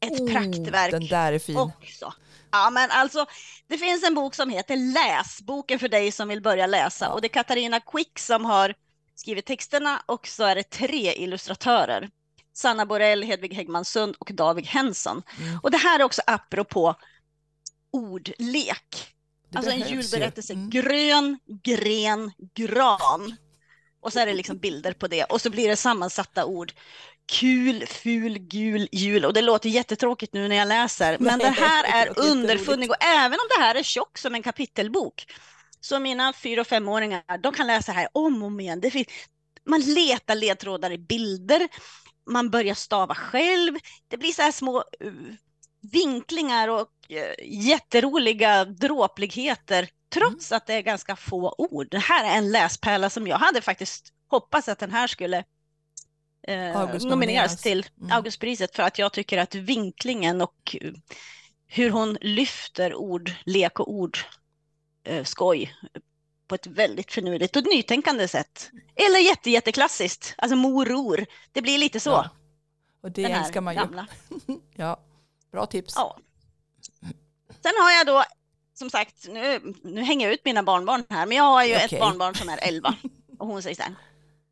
ett 0.00 0.21
Oh, 0.21 0.33
praktverk 0.33 0.90
Den 0.90 1.06
där 1.06 1.33
är 1.33 1.38
fin. 1.38 1.56
också. 1.56 2.14
Ja, 2.50 2.71
men 2.71 2.90
alltså, 2.90 3.26
det 3.66 3.78
finns 3.78 4.04
en 4.04 4.14
bok 4.14 4.35
som 4.35 4.50
heter 4.50 4.76
Läs, 4.76 5.42
boken 5.42 5.78
för 5.78 5.88
dig 5.88 6.12
som 6.12 6.28
vill 6.28 6.42
börja 6.42 6.66
läsa. 6.66 7.12
Och 7.12 7.21
det 7.21 7.26
är 7.26 7.28
Katarina 7.28 7.80
Quick 7.80 8.18
som 8.18 8.45
har 8.45 8.75
skrivit 9.14 9.47
texterna 9.47 10.02
och 10.06 10.26
så 10.26 10.45
är 10.45 10.54
det 10.54 10.62
tre 10.71 11.12
illustratörer. 11.16 12.11
Sanna 12.54 12.87
Borell, 12.87 13.23
Hedvig 13.23 13.54
Häggman 13.54 13.85
Sund 13.85 14.16
och 14.18 14.30
David 14.35 14.66
Henson. 14.66 15.23
Mm. 15.40 15.59
Och 15.62 15.71
det 15.71 15.76
här 15.76 16.00
är 16.00 16.04
också 16.04 16.23
apropå 16.26 16.95
ordlek. 17.97 19.15
Det 19.50 19.59
Alltså 19.59 19.71
en 19.73 19.81
ju. 19.81 19.87
julberättelse. 19.87 20.53
Mm. 20.53 20.71
Grön, 20.71 21.38
gren, 21.65 22.33
gran. 22.55 23.37
Och 24.00 24.12
så 24.12 24.19
är 24.21 24.26
det 24.26 24.35
liksom 24.35 24.59
bilder 24.59 24.93
på 24.93 25.07
det. 25.09 25.25
Och 25.25 25.41
så 25.41 25.50
blir 25.50 25.69
det 25.69 25.76
sammansatta 25.76 26.45
ord. 26.45 26.73
Kul, 27.33 27.87
ful, 27.87 28.38
gul, 28.38 28.88
jul. 28.93 29.25
Och 29.25 29.33
det 29.33 29.43
låter 29.43 29.69
jättetråkigt 29.69 30.33
nu 30.35 30.49
när 30.49 30.57
jag 30.57 30.69
läser. 30.69 31.19
Men 31.21 31.38
Nej, 31.38 31.47
det 31.47 31.61
här 31.61 31.85
är 31.85 32.07
jätteroligt. 32.07 32.31
underfundig. 32.33 32.91
Och 32.91 33.05
även 33.05 33.33
om 33.41 33.47
det 33.57 33.62
här 33.65 33.75
är 33.75 33.83
tjock 33.83 34.19
som 34.19 34.35
en 34.35 34.43
kapitelbok. 34.43 35.26
Så 35.81 35.99
mina 35.99 36.33
fyra 36.33 36.61
och 36.61 36.67
femåringar, 36.67 37.38
de 37.43 37.53
kan 37.53 37.67
läsa 37.67 37.93
här 37.93 38.09
om 38.12 38.43
och 38.43 38.47
om 38.47 38.61
igen. 38.61 38.81
Det 38.81 38.91
finns, 38.91 39.07
man 39.67 39.81
letar 39.81 40.35
ledtrådar 40.35 40.91
i 40.93 40.99
bilder. 40.99 41.69
Man 42.31 42.50
börjar 42.50 42.75
stava 42.75 43.15
själv. 43.15 43.75
Det 44.09 44.17
blir 44.17 44.33
så 44.33 44.43
här 44.43 44.53
små 44.53 44.85
uh, 45.05 45.12
vinklingar 45.93 46.69
och 46.69 46.88
jätteroliga 47.43 48.65
dråpligheter 48.65 49.89
trots 50.09 50.53
att 50.53 50.67
det 50.67 50.75
är 50.75 50.81
ganska 50.81 51.17
få 51.17 51.55
ord. 51.59 51.87
Det 51.91 51.99
här 51.99 52.25
är 52.25 52.39
en 52.39 52.53
läspärla 52.53 53.11
som 53.11 53.27
jag 53.27 53.39
hade 53.39 53.61
faktiskt 53.61 54.13
hoppats 54.29 54.69
att 54.69 54.79
den 54.79 54.91
här 54.91 55.07
skulle 55.07 55.45
eh, 56.49 56.95
nomineras 57.01 57.63
till 57.63 57.87
Mm. 58.01 58.13
Augustpriset 58.13 58.77
för 58.77 58.83
att 58.83 58.99
jag 58.99 59.13
tycker 59.13 59.39
att 59.39 59.55
vinklingen 59.55 60.41
och 60.41 60.77
eh, 60.81 60.93
hur 61.67 61.91
hon 61.91 62.19
lyfter 62.21 62.95
ord, 62.95 63.33
lek 63.45 63.81
och 63.81 63.93
ord, 63.93 64.19
eh, 65.05 65.25
skoj 65.25 65.75
på 66.49 66.55
ett 66.55 66.67
väldigt 66.67 67.13
finurligt 67.13 67.57
och 67.57 67.67
nytänkande 67.67 68.29
sätt. 68.29 68.71
Eller 68.95 69.19
jätte, 69.19 69.51
jätteklassiskt, 69.51 70.35
alltså 70.39 70.57
moror. 70.57 71.27
Det 71.53 71.63
blir 71.63 71.79
lite 71.79 72.01
så. 72.01 72.11
Ja. 72.11 72.31
Och 73.01 73.11
det 73.11 73.25
älskar 73.25 73.61
man 73.61 73.75
ju. 73.75 73.81
Ja. 74.77 75.01
Bra 75.53 75.67
tips. 75.67 75.93
Ja. 75.97 76.19
Sen 77.62 77.73
har 77.81 77.93
jag 77.93 78.07
då, 78.07 78.25
som 78.75 78.91
sagt, 78.91 79.29
nu, 79.29 79.75
nu 79.83 80.03
hänger 80.03 80.26
jag 80.26 80.35
ut 80.35 80.45
mina 80.45 80.62
barnbarn 80.62 81.05
här, 81.11 81.26
men 81.26 81.37
jag 81.37 81.45
har 81.45 81.65
ju 81.65 81.75
Okej. 81.75 81.88
ett 81.93 82.00
barnbarn 82.00 82.35
som 82.35 82.49
är 82.49 82.59
11 82.62 82.95
och 83.38 83.47
hon 83.47 83.62
säger 83.62 83.76
så 83.76 83.83
här. 83.83 83.95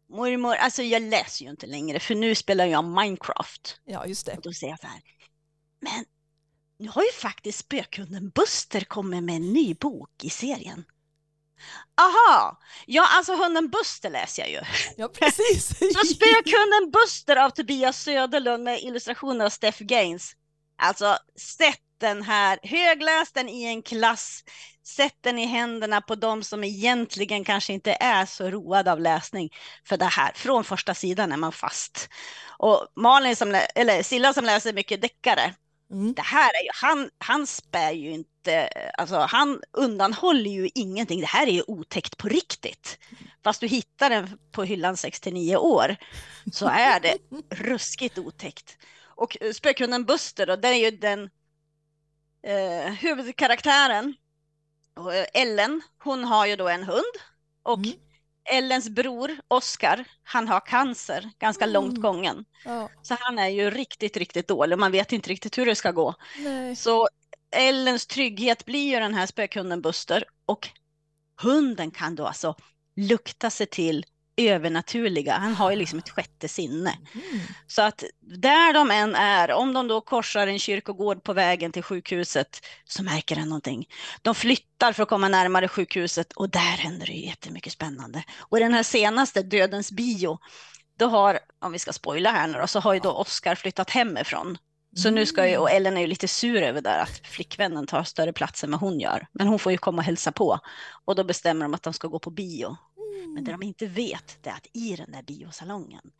Mormor, 0.09 0.55
alltså 0.55 0.83
jag 0.83 1.03
läser 1.03 1.45
ju 1.45 1.51
inte 1.51 1.67
längre 1.67 2.01
för 2.01 2.15
nu 2.15 2.35
spelar 2.35 2.67
jag 2.67 2.85
Minecraft. 2.85 3.81
Ja, 3.85 4.07
just 4.07 4.27
det. 4.27 4.33
Och 4.33 4.43
då 4.43 4.53
säger 4.53 4.73
jag 4.73 4.81
så 4.81 4.87
här. 4.87 5.01
Men 5.81 6.05
nu 6.79 6.89
har 6.89 7.03
ju 7.03 7.13
faktiskt 7.13 7.59
spökhunden 7.59 8.31
Buster 8.31 8.81
kommit 8.81 9.23
med 9.23 9.37
en 9.37 9.53
ny 9.53 9.75
bok 9.75 10.11
i 10.23 10.31
serien. 10.31 10.85
Aha, 12.01 12.59
ja 12.87 13.09
alltså 13.11 13.37
hunden 13.37 13.71
Buster 13.71 14.11
läser 14.11 14.43
jag 14.43 14.51
ju. 14.51 14.61
Ja, 14.97 15.09
precis. 15.09 15.69
Så 15.79 16.07
spökhunden 16.07 16.91
Buster 16.93 17.37
av 17.37 17.51
Tobias 17.51 18.03
Söderlund 18.03 18.65
med 18.65 18.83
illustrationer 18.83 19.45
av 19.45 19.51
Steph 19.51 19.83
Gaines. 19.83 20.33
Alltså, 20.77 21.19
sätt 21.37 21.84
den 22.01 22.23
här, 22.23 22.59
högläs 22.63 23.33
den 23.33 23.49
i 23.49 23.65
en 23.65 23.83
klass, 23.83 24.45
sätt 24.87 25.17
den 25.21 25.39
i 25.39 25.47
händerna 25.47 26.01
på 26.01 26.15
de 26.15 26.43
som 26.43 26.65
egentligen 26.65 27.45
kanske 27.45 27.73
inte 27.73 27.97
är 28.01 28.27
så 28.27 28.51
roade 28.51 28.93
av 28.93 29.01
läsning. 29.01 29.51
För 29.89 29.97
det 29.97 30.05
här, 30.05 30.33
från 30.35 30.65
första 30.65 30.95
sidan 30.95 31.33
är 31.33 31.37
man 31.37 31.53
fast. 31.53 32.09
Och 32.59 32.87
Malin, 32.97 33.37
som, 33.37 33.61
eller 33.75 34.03
Silla 34.03 34.33
som 34.33 34.45
läser 34.45 34.73
mycket 34.73 35.03
deckare, 35.03 35.55
Mm. 35.95 36.15
det 36.15 36.23
här 36.23 36.49
är 36.49 36.65
ju, 36.65 36.71
han, 36.73 37.11
han 37.19 37.47
spär 37.47 37.93
ju 37.93 38.11
inte, 38.11 38.69
alltså 38.99 39.17
han 39.17 39.61
undanhåller 39.73 40.51
ju 40.51 40.69
ingenting. 40.75 41.21
Det 41.21 41.27
här 41.27 41.47
är 41.47 41.53
ju 41.53 41.63
otäckt 41.67 42.17
på 42.17 42.29
riktigt. 42.29 42.99
Fast 43.45 43.61
du 43.61 43.67
hittar 43.67 44.11
den 44.11 44.39
på 44.53 44.65
hyllan 44.65 44.95
6-9 44.95 45.57
år 45.57 45.97
så 46.53 46.67
är 46.67 47.01
det 47.01 47.17
ruskigt 47.51 48.19
otäckt. 48.19 48.79
Och 49.17 49.37
eh, 49.41 49.53
spökhunden 49.53 50.05
Buster 50.05 50.47
då, 50.47 50.57
det 50.57 50.69
är 50.69 50.91
ju 50.91 50.91
den 50.91 51.31
eh, 52.47 52.93
huvudkaraktären. 52.93 54.15
Eh, 54.97 55.43
Ellen, 55.43 55.83
hon 56.05 56.25
har 56.25 56.47
ju 56.47 56.57
då 56.57 56.69
en 56.69 56.83
hund. 56.85 57.15
Och 57.63 57.79
Mm. 57.79 57.93
Ellens 58.51 58.89
bror 58.89 59.37
Oskar, 59.49 60.05
han 60.23 60.49
har 60.49 60.61
cancer, 60.67 61.31
ganska 61.39 61.67
långt 61.67 61.91
Mm. 61.91 62.03
gången. 62.03 62.45
Ja. 62.65 62.91
Så 63.03 63.17
han 63.21 63.39
är 63.39 63.49
ju 63.49 63.71
riktigt, 63.71 64.17
riktigt 64.17 64.49
dålig. 64.49 64.79
Man 64.79 64.93
vet 64.93 65.13
inte 65.13 65.31
riktigt 65.31 65.59
hur 65.59 65.67
det 65.67 65.75
ska 65.75 65.91
gå. 65.91 66.15
Nej. 66.39 66.77
Så 66.77 67.09
Ellens 67.57 68.07
trygghet 68.07 68.65
blir 68.65 68.91
ju 68.93 69.01
den 69.01 69.15
här 69.15 69.27
spökhunden 69.27 69.83
Buster 69.83 70.25
och 70.47 70.69
hunden 71.43 71.91
kan 71.91 72.15
då 72.15 72.27
alltså 72.27 72.55
lukta 72.97 73.51
sig 73.51 73.67
till 73.67 74.05
övernaturliga. 74.37 75.33
Han 75.33 75.55
har 75.55 75.71
ju 75.71 75.77
liksom 75.77 75.99
ett 75.99 76.11
sjätte 76.11 76.49
sinne. 76.49 76.99
Mm. 77.15 77.41
Så 77.67 77.83
att 77.83 78.05
där 78.21 78.73
de 78.73 78.91
än 78.91 79.15
är, 79.15 79.53
om 79.53 79.73
de 79.73 79.89
då 79.89 80.01
korsar 80.01 80.47
en 80.47 80.59
kyrkogård 80.59 81.23
på 81.23 81.33
vägen 81.33 81.73
till 81.73 81.83
sjukhuset 81.83 82.61
så 82.85 83.03
märker 83.03 83.37
den 83.37 83.49
någonting. 83.49 83.87
De 84.23 84.35
flyttar 84.35 84.93
för 84.93 85.03
att 85.03 85.09
komma 85.09 85.29
närmare 85.29 85.69
sjukhuset 85.69 86.33
och 86.33 86.51
där 86.51 86.77
händer 86.77 87.07
det 87.07 87.13
ju 87.13 87.27
jättemycket 87.27 87.73
spännande. 87.73 88.25
Och 88.39 88.59
i 88.59 88.61
den 88.61 88.75
här 88.75 88.83
senaste, 88.83 89.43
Dödens 89.43 89.93
bio, 89.93 90.39
då 90.99 91.07
har, 91.07 91.39
om 91.61 91.73
vi 91.73 91.79
ska 91.79 91.93
spoila 91.93 92.31
här 92.31 92.47
nu 92.47 92.59
då, 92.59 92.67
så 92.67 92.81
har 92.81 92.95
ju 92.95 93.01
då 93.01 93.11
Oscar 93.13 93.55
flyttat 93.55 93.91
hemifrån. 93.91 94.59
Så 94.97 95.11
nu 95.11 95.27
ska 95.27 95.49
ju, 95.49 95.57
och 95.57 95.71
Ellen 95.71 95.97
är 95.97 96.01
ju 96.01 96.07
lite 96.07 96.29
sur 96.29 96.63
över 96.63 96.81
det 96.81 97.01
att 97.01 97.27
flickvännen 97.27 97.87
tar 97.87 98.05
större 98.05 98.33
plats 98.33 98.65
än 98.65 98.71
vad 98.71 98.81
hon 98.81 99.01
gör. 99.01 99.27
Men 99.33 99.49
hon 99.49 99.59
får 99.59 99.73
ju 99.73 99.79
komma 99.79 99.99
och 99.99 100.05
hälsa 100.05 100.33
på. 100.33 100.59
Och 101.05 101.15
då 101.15 101.25
bestämmer 101.25 101.65
de 101.65 101.75
att 101.75 101.83
de 101.83 101.93
ska 101.93 102.09
gå 102.09 102.19
på 102.19 102.31
bio. 102.31 102.77
Men 103.29 103.45
det 103.45 103.53
de 103.53 103.63
inte 103.63 103.87
vet 103.87 104.39
det 104.43 104.51
är 104.51 104.55
att 104.55 104.67
i 104.73 104.97
den 104.97 105.13
där 105.13 105.23
biosalongen, 105.23 106.13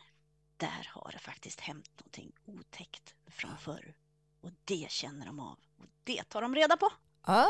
där 0.57 0.91
har 0.93 1.11
det 1.13 1.19
faktiskt 1.19 1.61
hänt 1.61 1.91
någonting 2.01 2.33
otäckt 2.45 3.15
från 3.31 3.59
förr. 3.59 3.95
Och 4.43 4.51
det 4.65 4.87
känner 4.91 5.27
de 5.27 5.41
av. 5.41 5.59
Och 5.79 5.87
det 6.05 6.23
tar 6.23 6.43
de 6.43 6.55
reda 6.55 6.77
på. 6.77 6.91
Ah, 7.23 7.47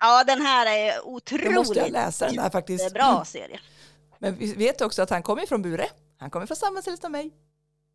Ja, 0.00 0.24
den 0.24 0.40
här 0.40 0.66
är 0.66 0.96
då 0.96 1.02
otroligt 1.02 1.54
måste 1.54 1.78
jag 1.78 1.90
läsa 1.90 2.26
den 2.26 2.36
där 2.36 2.50
faktiskt. 2.50 2.94
bra 2.94 3.24
serie. 3.24 3.60
Men 4.18 4.36
vi 4.38 4.54
vet 4.54 4.80
också 4.80 5.02
att 5.02 5.10
han 5.10 5.22
kommer 5.22 5.46
från 5.46 5.62
Bure. 5.62 5.88
Han 6.18 6.30
kommer 6.30 6.46
från 6.46 6.56
samma 6.56 6.82
ställe 6.82 6.96
som 6.96 7.12
mig. 7.12 7.32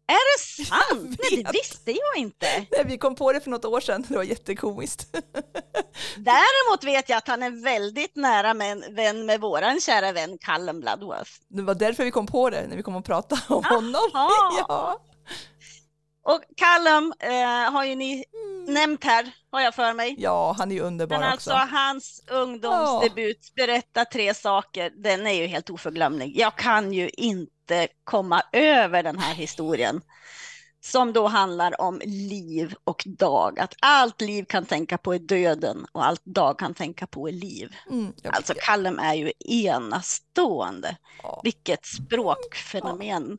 Är 0.07 0.37
det 0.37 0.65
sant? 0.65 1.19
Nej, 1.31 1.43
det 1.43 1.51
visste 1.51 1.91
jag 1.91 2.17
inte. 2.17 2.65
Nej, 2.71 2.83
vi 2.85 2.97
kom 2.97 3.15
på 3.15 3.33
det 3.33 3.41
för 3.41 3.49
något 3.49 3.65
år 3.65 3.79
sedan. 3.79 4.05
Det 4.07 4.15
var 4.15 4.23
jättekomiskt. 4.23 5.07
Däremot 6.17 6.83
vet 6.83 7.09
jag 7.09 7.17
att 7.17 7.27
han 7.27 7.43
är 7.43 7.63
väldigt 7.63 8.15
nära 8.15 8.53
med, 8.53 8.83
vän 8.95 9.25
med 9.25 9.41
våran 9.41 9.79
kära 9.81 10.11
vän 10.11 10.37
Callum 10.37 10.79
Bloodworth. 10.79 11.31
Det 11.49 11.61
var 11.61 11.75
därför 11.75 12.03
vi 12.03 12.11
kom 12.11 12.27
på 12.27 12.49
det, 12.49 12.67
när 12.67 12.77
vi 12.77 12.83
kom 12.83 12.95
att 12.95 13.05
prata 13.05 13.39
om 13.47 13.63
honom. 13.63 14.09
Jaha. 14.13 14.29
Ja. 14.67 14.99
Och 16.25 16.41
Callum 16.57 17.13
eh, 17.19 17.71
har 17.71 17.85
ju 17.85 17.95
ni 17.95 18.25
nämnt 18.67 19.03
här, 19.03 19.31
har 19.51 19.61
jag 19.61 19.75
för 19.75 19.93
mig. 19.93 20.15
Ja, 20.17 20.55
han 20.57 20.71
är 20.71 20.75
ju 20.75 20.81
underbar 20.81 21.19
Men 21.19 21.33
också. 21.33 21.51
alltså 21.51 21.75
hans 21.75 22.23
ungdomsdebut, 22.31 23.53
Berätta 23.55 24.05
tre 24.05 24.33
saker, 24.33 24.89
den 24.95 25.27
är 25.27 25.33
ju 25.33 25.47
helt 25.47 25.69
oförglömlig. 25.69 26.37
Jag 26.39 26.55
kan 26.55 26.93
ju 26.93 27.09
inte 27.09 27.87
komma 28.03 28.41
över 28.51 29.03
den 29.03 29.17
här 29.19 29.33
historien. 29.33 30.01
Som 30.85 31.13
då 31.13 31.27
handlar 31.27 31.81
om 31.81 32.01
liv 32.05 32.73
och 32.83 33.03
dag. 33.05 33.59
Att 33.59 33.75
allt 33.81 34.21
liv 34.21 34.45
kan 34.45 34.65
tänka 34.65 34.97
på 34.97 35.13
är 35.13 35.19
döden 35.19 35.85
och 35.91 36.05
allt 36.05 36.25
dag 36.25 36.59
kan 36.59 36.73
tänka 36.73 37.07
på 37.07 37.27
är 37.27 37.31
liv. 37.31 37.75
Mm, 37.91 38.13
Alltså 38.23 38.53
Callum 38.57 38.99
är 38.99 39.13
ju 39.13 39.31
enastående. 39.39 40.97
ja. 41.23 41.41
Vilket 41.43 41.85
språkfenomen. 41.85 43.37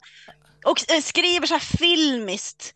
Och 0.64 0.90
eh, 0.90 1.00
skriver 1.00 1.46
så 1.46 1.54
här 1.54 1.60
filmiskt. 1.78 2.74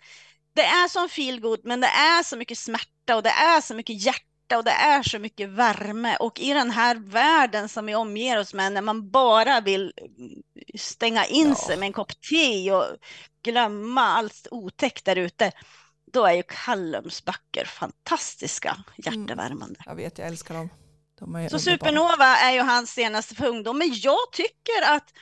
Det 0.54 0.62
är 0.64 0.88
som 0.88 1.08
feelgood 1.08 1.60
men 1.64 1.80
det 1.80 1.86
är 1.86 2.22
så 2.22 2.36
mycket 2.36 2.58
smärta 2.58 3.16
och 3.16 3.22
det 3.22 3.30
är 3.30 3.60
så 3.60 3.74
mycket 3.74 4.02
hjärta 4.02 4.56
och 4.56 4.64
det 4.64 4.70
är 4.70 5.02
så 5.02 5.18
mycket 5.18 5.48
värme. 5.48 6.16
Och 6.16 6.40
i 6.40 6.52
den 6.52 6.70
här 6.70 6.94
världen 6.94 7.68
som 7.68 7.86
vi 7.86 7.94
omger 7.94 8.38
oss 8.38 8.54
med 8.54 8.72
när 8.72 8.82
man 8.82 9.10
bara 9.10 9.60
vill 9.60 9.92
mm, 10.18 10.42
stänga 10.78 11.24
in 11.26 11.48
Ja. 11.48 11.54
sig 11.54 11.76
med 11.76 11.86
en 11.86 11.92
kopp 11.92 12.20
te 12.30 12.72
och 12.72 12.84
glömma 13.44 14.02
allt 14.02 14.48
otäckt 14.50 15.04
där 15.04 15.16
ute. 15.16 15.52
Då 16.12 16.24
är 16.26 16.32
ju 16.32 16.42
Callums 16.42 17.24
böcker 17.24 17.64
fantastiska, 17.64 18.76
hjärtevärmande. 18.96 19.80
Jag 19.86 19.94
vet, 19.94 20.18
jag 20.18 20.28
älskar 20.28 20.54
dem. 20.54 20.68
De 21.18 21.24
Så 21.26 21.30
underbara. 21.34 21.58
Supernova 21.58 22.36
är 22.36 22.52
ju 22.52 22.60
hans 22.60 22.90
senaste 22.90 23.34
för 23.34 23.46
ungdom, 23.46 23.78
men 23.78 23.90
jag 23.94 24.32
tycker 24.32 24.82
att, 24.86 25.12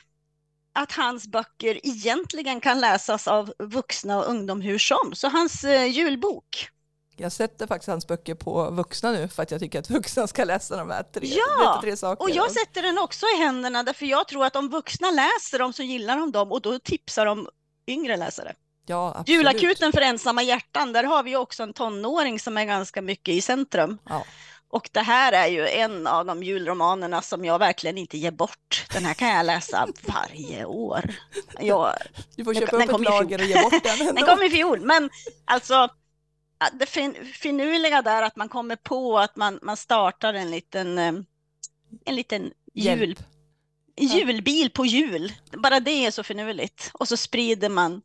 att 0.77 0.91
hans 0.91 1.27
böcker 1.27 1.79
egentligen 1.83 2.61
kan 2.61 2.79
läsas 2.79 3.27
av 3.27 3.53
vuxna 3.59 4.17
och 4.17 4.29
ungdom 4.29 4.61
hur 4.61 4.77
som. 4.79 5.15
Så 5.15 5.27
hans 5.27 5.63
eh, 5.63 5.85
julbok. 5.85 6.69
Jag 7.15 7.31
sätter 7.31 7.67
faktiskt 7.67 7.87
hans 7.87 8.07
böcker 8.07 8.35
på 8.35 8.69
vuxna 8.69 9.11
nu 9.11 9.27
för 9.27 9.43
att 9.43 9.51
jag 9.51 9.59
tycker 9.59 9.79
att 9.79 9.89
vuxna 9.89 10.27
ska 10.27 10.43
läsa 10.43 10.77
de 10.77 10.89
här 10.89 11.03
tre, 11.03 11.27
Ja, 11.27 11.79
tre 11.81 11.97
saker. 11.97 12.23
Och 12.23 12.29
jag 12.29 12.51
sätter 12.51 12.81
den 12.81 12.97
också 12.97 13.25
i 13.25 13.37
händerna 13.39 13.83
därför 13.83 14.05
jag 14.05 14.27
tror 14.27 14.45
att 14.45 14.55
om 14.55 14.69
vuxna 14.69 15.11
läser 15.11 15.59
dem 15.59 15.73
så 15.73 15.83
gillar 15.83 16.17
de 16.17 16.31
dem 16.31 16.51
och 16.51 16.61
då 16.61 16.79
tipsar 16.79 17.25
de 17.25 17.47
yngre 17.87 18.17
läsare. 18.17 18.53
ja, 18.85 19.07
absolut. 19.09 19.29
Julakuten 19.29 19.91
för 19.91 20.01
ensamma 20.01 20.43
hjärtan, 20.43 20.93
där 20.93 21.03
har 21.03 21.23
vi 21.23 21.35
också 21.35 21.63
en 21.63 21.73
tonåring 21.73 22.39
som 22.39 22.57
är 22.57 22.65
ganska 22.65 23.01
mycket 23.01 23.33
i 23.33 23.41
centrum. 23.41 23.97
Ja. 24.09 24.25
Och 24.69 24.89
det 24.93 25.01
här 25.01 25.33
är 25.33 25.47
ju 25.47 25.67
en 25.67 26.07
av 26.07 26.25
de 26.25 26.43
julromanerna 26.43 27.21
som 27.21 27.45
jag 27.45 27.59
verkligen 27.59 27.97
inte 27.97 28.17
ger 28.17 28.31
bort. 28.31 28.85
Den 28.93 29.05
här 29.05 29.13
kan 29.13 29.27
jag 29.29 29.45
läsa 29.45 29.87
varje 30.07 30.65
år. 30.65 31.15
Jag, 31.59 31.93
Du 32.35 32.43
får 32.43 32.53
Den- 32.53 32.61
köpa 32.61 32.77
den 32.77 32.89
upp 32.89 32.95
ett 32.95 33.01
i 33.01 33.03
fjol. 33.05 33.13
lager 33.13 33.39
och 33.41 33.45
ge 33.45 33.61
bort 33.61 33.83
den. 33.83 34.15
den 34.15 34.25
kom 34.25 34.43
i 34.43 34.49
fjol, 34.49 34.79
men 34.81 35.09
alltså 35.45 35.89
det 36.73 36.85
fin, 36.85 37.15
finurliga 37.33 38.01
där 38.01 38.23
att 38.23 38.35
man 38.35 38.49
kommer 38.49 38.75
på 38.75 39.19
att 39.19 39.35
man, 39.35 39.59
man 39.61 39.77
startar 39.77 40.33
en 40.33 40.51
liten, 40.51 40.97
eh, 40.97 41.13
en 42.05 42.15
liten 42.15 42.51
jul, 42.73 42.99
Hjälp. 43.09 43.19
julbil 44.25 44.69
på 44.69 44.85
jul. 44.85 45.33
Bara 45.51 45.79
det 45.79 46.05
är 46.05 46.11
så 46.11 46.23
finurligt. 46.23 46.89
Och 46.93 47.07
så 47.07 47.17
sprider 47.17 47.69
man 47.69 48.01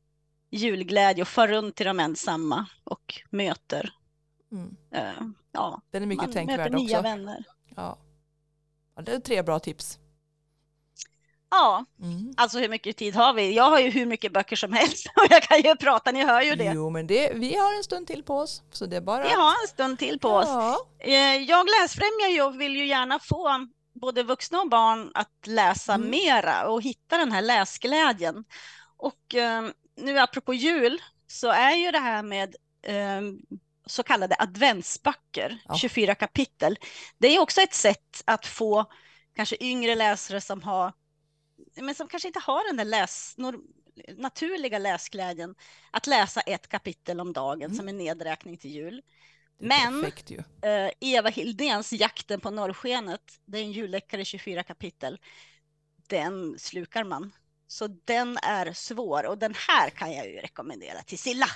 julglädje 0.50 1.22
och 1.22 1.28
far 1.28 1.48
runt 1.48 1.76
till 1.76 1.86
de 1.86 2.00
ensamma 2.00 2.66
och 2.84 3.20
möter. 3.30 3.92
Mm. 4.52 4.76
eh, 4.90 5.12
ja, 5.52 5.80
Den 5.90 6.02
är 6.02 6.06
mycket 6.06 6.24
man 6.24 6.32
tänkvärd 6.32 6.58
möter 6.58 6.70
nya 6.84 6.98
också. 6.98 7.02
vänner. 7.02 7.44
Ja. 7.76 7.98
ja, 8.96 9.02
det 9.02 9.12
är 9.12 9.18
tre 9.18 9.42
bra 9.42 9.58
tips. 9.58 9.98
Ja, 11.50 11.84
Mm. 12.02 12.34
alltså 12.36 12.58
hur 12.58 12.68
mycket 12.68 12.96
tid 12.96 13.14
har 13.14 13.32
vi? 13.34 13.54
Jag 13.56 13.70
har 13.70 13.80
ju 13.80 13.90
hur 13.90 14.06
mycket 14.06 14.32
böcker 14.32 14.56
som 14.56 14.72
helst 14.72 15.06
och 15.16 15.26
jag 15.30 15.42
kan 15.42 15.60
ju 15.60 15.76
prata, 15.76 16.12
ni 16.12 16.24
hör 16.24 16.42
ju 16.42 16.54
det. 16.54 16.72
Jo, 16.74 16.90
men 16.90 17.06
det, 17.06 17.32
vi 17.34 17.56
har 17.56 17.74
en 17.76 17.84
stund 17.84 18.06
till 18.06 18.22
på 18.22 18.38
oss. 18.38 18.62
Så 18.70 18.86
det 18.86 18.96
är 18.96 19.00
bara... 19.00 19.22
Vi 19.22 19.32
har 19.32 19.50
en 19.62 19.68
stund 19.68 19.98
till 19.98 20.18
på 20.18 20.28
oss. 20.28 20.48
Ja. 20.48 20.78
Eh, 20.98 21.36
Jag 21.36 21.66
läsfrämjar 21.80 22.28
ju 22.28 22.42
och 22.42 22.60
vill 22.60 22.76
ju 22.76 22.86
gärna 22.86 23.18
få 23.18 23.66
både 23.94 24.22
vuxna 24.22 24.60
och 24.60 24.68
barn 24.68 25.10
att 25.14 25.46
läsa 25.46 25.94
Mm. 25.94 26.10
mera 26.10 26.68
och 26.68 26.82
hitta 26.82 27.18
den 27.18 27.32
här 27.32 27.42
läsglädjen. 27.42 28.44
Och 28.96 29.34
eh, 29.34 29.62
nu 29.96 30.18
apropå 30.18 30.54
jul 30.54 31.02
så 31.26 31.48
är 31.50 31.74
ju 31.76 31.90
det 31.90 31.98
här 31.98 32.22
med 32.22 32.56
eh, 32.82 33.20
så 33.86 34.02
kallade 34.02 34.36
adventsböcker, 34.38 35.58
Ja. 35.68 35.74
24 35.76 36.14
kapitel. 36.14 36.76
Det 37.18 37.28
är 37.28 37.40
också 37.40 37.60
ett 37.60 37.74
sätt 37.74 38.22
att 38.24 38.46
få 38.46 38.84
kanske 39.36 39.56
yngre 39.64 39.94
läsare 39.94 40.40
som 40.40 40.62
har 40.62 40.92
men 41.76 41.94
som 41.94 42.08
kanske 42.08 42.28
inte 42.28 42.40
har 42.40 42.66
den 42.68 42.76
där 42.76 42.84
läs, 42.84 43.34
naturliga 44.16 44.78
läsglädjen 44.78 45.54
att 45.90 46.06
läsa 46.06 46.40
ett 46.40 46.68
kapitel 46.68 47.20
om 47.20 47.32
dagen 47.32 47.62
Mm. 47.62 47.74
som 47.76 47.88
en 47.88 47.98
nedräkning 47.98 48.56
till 48.56 48.70
jul. 48.70 49.02
Men- 49.58 50.02
Perfekt. 50.02 50.30
Eh, 50.62 50.90
Eva 51.00 51.28
Hildéns 51.28 51.92
Jakten 51.92 52.40
på 52.40 52.50
norrskenet, 52.50 53.40
det 53.44 53.58
är 53.58 53.62
en 53.62 53.72
julläckare 53.72 54.20
i 54.20 54.24
24 54.24 54.62
kapitel. 54.62 55.18
Den 56.08 56.58
slukar 56.58 57.04
man. 57.04 57.32
Så 57.66 57.86
den 57.86 58.38
är 58.42 58.72
svår 58.72 59.26
och 59.26 59.38
den 59.38 59.54
här 59.68 59.90
kan 59.90 60.12
jag 60.12 60.26
ju 60.26 60.36
rekommendera 60.36 61.02
till 61.02 61.18
Silla. 61.18 61.46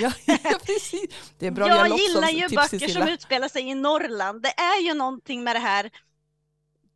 Ja, 0.00 0.12
ja, 0.44 0.58
precis. 0.66 1.32
Det 1.38 1.46
är 1.46 1.50
bra. 1.50 1.68
jag 1.68 1.98
gillar 1.98 2.28
ju 2.28 2.48
böcker 2.48 2.88
som 2.88 3.08
utspelar 3.08 3.48
sig 3.48 3.68
i 3.68 3.74
Norrland. 3.74 4.42
Det 4.42 4.48
är 4.48 4.82
ju 4.82 4.94
någonting 4.94 5.44
med 5.44 5.56
det 5.56 5.60
här 5.60 5.90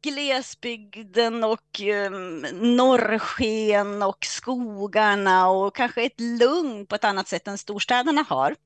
glesbygden 0.03 1.45
och 1.45 1.81
um, 2.07 2.41
norrsken 2.77 4.03
och 4.03 4.19
skogarna 4.25 5.49
och 5.49 5.77
kanske 5.77 6.03
ett 6.03 6.21
lugn 6.21 6.87
på 6.87 6.95
ett 6.95 7.05
annat 7.05 7.29
sätt 7.29 7.49
än 7.49 7.59
storstäderna 7.59 8.25
har. 8.29 8.57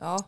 Ja, 0.00 0.24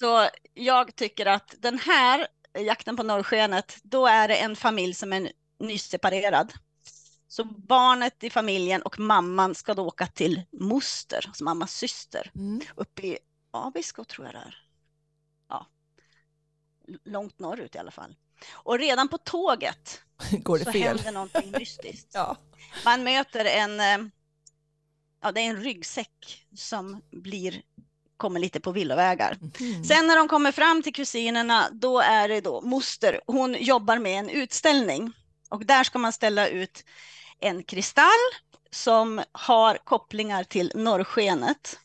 Så 0.00 0.28
jag 0.54 0.96
tycker 0.96 1.26
att 1.26 1.54
den 1.58 1.78
här 1.78 2.26
jakten 2.58 2.96
på 2.96 3.02
norrskenet, 3.02 3.78
då 3.82 4.06
är 4.06 4.28
det 4.28 4.36
en 4.36 4.56
familj 4.56 4.94
som 4.94 5.12
är 5.12 5.32
nyseparerad. 5.60 6.52
Så 7.28 7.44
barnet 7.44 8.24
i 8.24 8.30
familjen 8.30 8.82
och 8.82 8.98
mamman 8.98 9.54
ska 9.54 9.74
då 9.74 9.86
åka 9.86 10.06
till 10.06 10.42
moster, 10.50 11.24
alltså 11.26 11.44
mammas 11.44 11.72
syster, 11.72 12.30
mm. 12.34 12.60
uppe 12.76 13.06
i 13.06 13.18
Abisko 13.50 14.04
tror 14.04 14.26
jag 14.26 14.34
det 14.34 14.38
är. 14.38 14.56
Ja, 15.48 15.66
långt 17.04 17.38
norrut 17.38 17.74
i 17.74 17.78
alla 17.78 17.90
fall. 17.90 18.16
Och 18.50 18.78
redan 18.78 19.08
på 19.08 19.18
tåget 19.18 20.02
går 20.30 20.58
det 20.58 20.64
så 20.64 20.72
fel? 20.72 20.82
händer 20.82 21.12
någonting 21.12 21.50
mystiskt. 21.50 22.10
Ja. 22.14 22.36
Man 22.84 23.04
möter 23.04 23.44
en, 23.44 23.80
eh, 23.80 24.10
ja 25.22 25.32
det 25.32 25.40
är 25.40 25.50
en 25.50 25.62
ryggsäck 25.62 26.46
som 26.56 27.02
blir, 27.10 27.62
kommer 28.16 28.40
lite 28.40 28.60
på 28.60 28.72
villovägar. 28.72 29.38
Mhm. 29.40 29.84
Sen 29.84 30.06
när 30.06 30.16
de 30.16 30.28
kommer 30.28 30.52
fram 30.52 30.82
till 30.82 30.94
kusinerna, 30.94 31.68
då 31.72 32.00
är 32.00 32.28
det 32.28 32.40
då 32.40 32.60
moster. 32.60 33.20
Hon 33.26 33.54
jobbar 33.54 33.98
med 33.98 34.18
en 34.18 34.30
utställning 34.30 35.12
och 35.50 35.66
där 35.66 35.84
ska 35.84 35.98
man 35.98 36.12
ställa 36.12 36.48
ut 36.48 36.84
en 37.40 37.62
kristall 37.62 38.04
som 38.70 39.22
har 39.32 39.74
kopplingar 39.84 40.44
till 40.44 40.72
norrskenet. 40.74 41.78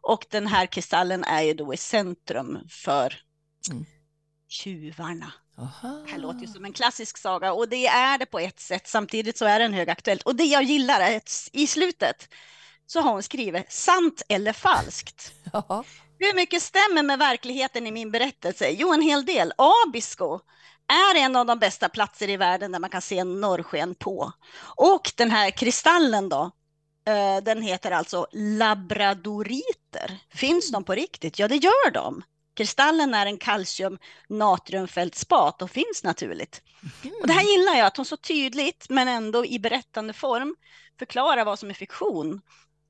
Och 0.00 0.26
den 0.30 0.46
här 0.46 0.66
kristallen 0.66 1.24
är 1.24 1.42
ju 1.42 1.54
då 1.54 1.74
i 1.74 1.76
centrum 1.76 2.58
för 2.70 3.14
Mm. 3.70 3.84
tjuvarna. 4.48 5.32
Aha. 5.58 5.88
Det 6.06 6.10
här 6.12 6.18
låter 6.18 6.40
ju 6.40 6.46
som 6.46 6.64
en 6.64 6.72
klassisk 6.72 7.18
saga 7.18 7.52
och 7.52 7.68
det 7.68 7.86
är 7.86 8.18
det 8.18 8.26
på 8.26 8.38
ett 8.38 8.60
sätt. 8.60 8.88
Samtidigt 8.88 9.38
så 9.38 9.44
är 9.44 9.58
den 9.58 9.72
högaktuellt. 9.74 10.22
Och 10.22 10.36
det 10.36 10.44
jag 10.44 10.62
gillar 10.62 11.00
är 11.00 11.16
att 11.16 11.48
i 11.52 11.66
slutet 11.66 12.28
så 12.86 13.00
har 13.00 13.12
hon 13.12 13.22
skrivit 13.22 13.72
sant 13.72 14.22
eller 14.28 14.52
falskt. 14.52 15.32
Ja. 15.52 15.84
Hur 16.18 16.34
mycket 16.34 16.62
stämmer 16.62 17.02
med 17.02 17.18
verkligheten 17.18 17.86
i 17.86 17.90
min 17.90 18.10
berättelse? 18.10 18.70
Jo, 18.70 18.92
en 18.92 19.02
hel 19.02 19.24
del. 19.24 19.52
Abisko 19.86 20.40
är 20.88 21.18
en 21.24 21.36
av 21.36 21.46
de 21.46 21.58
bästa 21.58 21.88
platser 21.88 22.30
i 22.30 22.36
världen 22.36 22.72
där 22.72 22.78
man 22.78 22.90
kan 22.90 23.02
se 23.02 23.24
norrsken 23.24 23.94
på. 23.94 24.32
Och 24.76 25.12
den 25.16 25.30
här 25.30 25.50
kristallen 25.50 26.28
då, 26.28 26.50
eh, 27.06 27.42
den 27.42 27.62
heter 27.62 27.90
alltså 27.90 28.26
labradoriter. 28.32 30.18
Finns 30.34 30.72
de 30.72 30.84
på 30.84 30.94
riktigt? 30.94 31.38
Ja, 31.38 31.48
det 31.48 31.56
gör 31.56 31.90
de. 31.90 32.22
Kristallen 32.56 33.14
är 33.14 33.26
en 33.26 33.38
kalcium 33.38 33.98
natriumfältspat 34.28 35.62
och 35.62 35.70
finns 35.70 36.04
naturligt. 36.04 36.62
Och 37.20 37.26
det 37.26 37.32
här 37.32 37.42
gillar 37.42 37.74
jag, 37.74 37.86
att 37.86 37.96
hon 37.96 38.06
så 38.06 38.16
tydligt 38.16 38.86
men 38.88 39.08
ändå 39.08 39.46
i 39.46 39.58
berättande 39.58 40.12
form 40.12 40.56
förklarar 40.98 41.44
vad 41.44 41.58
som 41.58 41.70
är 41.70 41.74
fiktion 41.74 42.40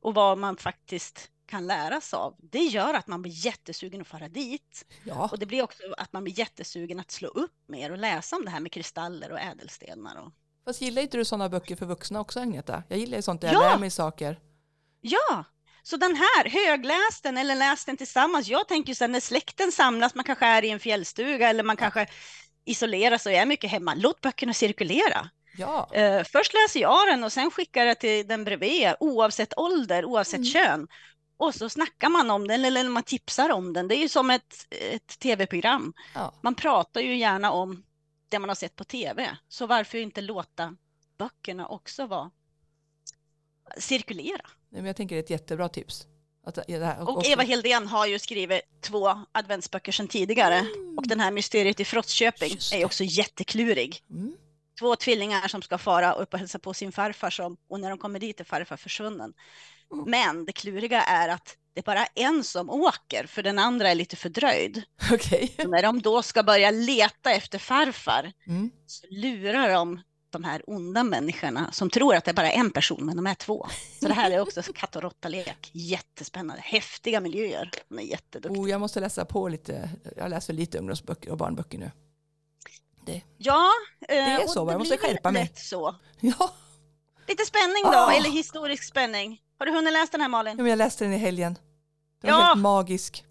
och 0.03 0.15
vad 0.15 0.39
man 0.39 0.57
faktiskt 0.57 1.31
kan 1.47 1.67
lära 1.67 2.01
sig 2.01 2.17
av. 2.17 2.35
Det 2.39 2.59
gör 2.65 2.95
att 2.95 3.07
man 3.07 3.23
blir 3.23 3.33
jättesugen 3.47 4.01
att 4.01 4.07
fara 4.09 4.29
dit. 4.29 4.85
ja. 5.05 5.29
Och 5.33 5.39
det 5.39 5.47
blir 5.47 5.63
också 5.63 5.83
att 5.99 6.13
man 6.13 6.25
blir 6.25 6.39
jättesugen 6.39 7.01
att 7.01 7.11
slå 7.11 7.29
upp 7.29 7.55
mer 7.69 7.93
och 7.93 7.99
läsa 7.99 8.37
om 8.37 8.45
det 8.45 8.51
här 8.51 8.61
med 8.61 8.73
kristaller 8.73 9.33
och 9.33 9.41
ädelstenar. 9.41 10.17
Och... 10.17 10.33
Fast 10.65 10.81
gillar 10.81 11.03
inte 11.03 11.17
du 11.17 11.25
sådana 11.25 11.49
böcker 11.49 11.77
för 11.77 11.87
vuxna 11.87 12.21
också 12.21 12.41
Agneta? 12.41 12.83
Jag 12.89 12.99
gillar 12.99 13.17
ju 13.19 13.23
sånt 13.23 13.41
där 13.41 13.53
Ja. 13.53 13.63
jag 13.63 13.71
lär 13.71 13.79
mig 13.79 13.91
saker. 13.91 14.39
Ja, 15.01 15.45
så 15.83 15.97
den 15.97 16.17
här, 16.17 16.49
högläs 16.51 17.21
den 17.23 17.37
eller 17.39 17.55
läs 17.55 17.85
den 17.85 17.97
tillsammans. 17.97 18.49
Jag 18.49 18.69
tänker 18.69 18.89
ju 18.89 18.95
sen 18.95 19.13
när 19.13 19.21
släkten 19.21 19.73
samlas, 19.73 20.15
man 20.15 20.25
kanske 20.25 20.47
är 20.47 20.65
i 20.65 20.71
en 20.71 20.81
fjällstuga 20.81 21.49
eller 21.49 21.63
man 21.65 21.77
kanske 21.77 22.07
isolerar 22.65 23.19
sig 23.19 23.35
och 23.37 23.41
är 23.43 23.47
mycket 23.47 23.71
hemma. 23.71 23.95
Låt 23.97 24.21
böckerna 24.21 24.53
cirkulera. 24.55 25.31
Ja, 25.59 25.91
Eh, 25.93 26.23
först 26.25 26.53
läser 26.55 26.81
jag 26.81 27.09
den 27.09 27.25
och 27.25 27.33
sen 27.33 27.51
skickar 27.51 27.87
jag 27.87 28.01
till 28.01 28.27
den 28.27 28.45
bredvid, 28.45 28.95
oavsett 29.01 29.59
ålder, 29.59 30.05
oavsett 30.05 30.35
Mm. 30.35 30.45
kön. 30.47 30.89
Och 31.37 31.55
så 31.55 31.69
snackar 31.69 32.09
man 32.09 32.31
om 32.31 32.49
den 32.49 32.65
eller 32.65 32.89
man 32.89 33.03
tipsar 33.03 33.51
om 33.51 33.73
den. 33.73 33.89
Det 33.89 33.97
är 33.97 34.01
ju 34.01 34.09
som 34.09 34.31
ett, 34.31 34.67
ett 34.71 35.19
tv-program. 35.19 35.93
Ja. 36.15 36.35
Man 36.41 36.55
pratar 36.55 37.01
ju 37.01 37.17
gärna 37.17 37.51
om 37.51 37.85
det 38.29 38.39
man 38.39 38.49
har 38.49 38.57
sett 38.57 38.77
på 38.77 38.85
tv. 38.85 39.37
Så 39.49 39.67
varför 39.67 39.99
inte 39.99 40.21
låta 40.21 40.77
böckerna 41.19 41.69
också 41.69 42.07
vara 42.07 42.31
cirkulera? 43.79 44.41
Nej, 44.69 44.83
men 44.83 44.85
jag 44.87 44.97
tänker 44.97 45.17
det 45.17 45.21
är 45.21 45.25
ett 45.25 45.31
jättebra 45.31 45.69
tips. 45.69 46.07
Att 46.45 46.69
här, 46.69 47.03
Och 47.03 47.17
också- 47.17 47.31
Eva 47.31 47.43
Hildén 47.43 47.87
har 47.87 48.07
ju 48.07 48.19
skrivit 48.19 48.61
två 48.81 49.25
adventsböcker 49.33 49.93
sedan 49.93 50.09
tidigare. 50.09 50.67
Och 50.97 51.09
den 51.09 51.21
här 51.21 51.31
Mysteriet 51.31 51.81
i 51.81 51.85
Frostköping 51.85 52.59
är 52.75 52.85
också 52.85 53.05
jätteklurig. 53.05 54.03
Mm. 54.11 54.37
Två 54.79 54.97
tvillingar 54.97 55.49
som 55.49 55.63
ska 55.63 55.79
fara 55.79 56.13
upp 56.13 56.33
och 56.33 56.39
hälsa 56.39 56.59
på 56.59 56.75
sin 56.75 56.93
farfar 56.93 57.31
som, 57.31 57.57
och 57.69 57.81
när 57.81 57.89
de 57.91 57.99
kommer 57.99 58.19
dit 58.19 58.41
är 58.41 58.45
farfar 58.45 58.77
försvunnen. 58.77 59.33
Mm. 59.93 60.11
Men 60.11 60.45
det 60.45 60.53
kluriga 60.53 61.03
är 61.03 61.29
att 61.29 61.57
det 61.75 61.81
är 61.81 61.85
bara 61.85 62.07
en 62.07 62.45
som 62.45 62.71
åker 62.71 63.27
för 63.27 63.43
den 63.43 63.59
andra 63.59 63.91
är 63.91 63.95
lite 63.95 64.17
fördröjd. 64.17 64.83
Och 65.59 65.71
när 65.71 65.83
de 65.83 66.03
då 66.03 66.23
ska 66.23 66.43
börja 66.43 66.71
leta 66.71 67.31
efter 67.31 67.59
farfar 67.59 68.33
Mm. 68.47 68.71
så 68.87 69.07
lurar 69.11 69.69
de 69.73 70.01
de 70.31 70.45
här 70.45 70.63
onda 70.67 71.05
människorna 71.05 71.73
som 71.73 71.91
tror 71.91 72.15
att 72.15 72.25
det 72.25 72.31
är 72.31 72.35
bara 72.35 72.51
en 72.51 72.71
person 72.71 73.07
men 73.07 73.17
de 73.17 73.27
är 73.27 73.35
två. 73.35 73.67
Så 74.01 74.09
det 74.09 74.15
här 74.15 74.31
är 74.31 74.41
också 74.41 74.63
katt 74.75 74.97
och 74.97 75.03
råtta-lek. 75.03 75.71
Jättespännande, 75.73 76.63
häftiga 76.63 77.21
miljöer. 77.21 77.71
De 77.89 77.99
är 77.99 78.03
jätteduktiga. 78.03 78.63
Oh, 78.63 78.71
jag 78.71 78.81
måste 78.81 79.01
läsa 79.01 79.25
på 79.25 79.49
lite. 79.49 79.91
Jag 80.17 80.31
läser 80.31 80.53
lite 80.53 80.79
ungdomsböcker 80.79 81.31
och 81.31 81.37
barnböcker 81.37 81.79
nu. 81.79 81.91
Ja, 83.39 83.71
det 84.09 84.17
är 84.19 84.47
så? 84.47 84.71
Jag 84.71 84.79
måste 84.79 84.97
skärpa 84.99 85.31
mig. 85.31 85.53
Så. 85.57 85.95
Ja, 86.21 86.53
Lite 87.29 87.45
spänning 87.47 87.83
då, 87.85 87.91
Ah. 87.99 88.13
eller 88.13 88.31
historisk 88.31 88.85
spänning. 88.85 89.41
Har 89.59 89.67
du 89.67 89.73
hunnit 89.73 89.93
läsa 89.93 90.13
den 90.13 90.21
här 90.21 90.29
Malin? 90.29 90.57
men 90.57 90.67
jag 90.67 90.77
läste 90.77 91.05
den 91.05 91.13
i 91.13 91.17
helgen. 91.19 91.59
Den 92.23 92.31
Ja. 92.31 92.41
helt 92.41 92.59
magisk. 92.59 93.25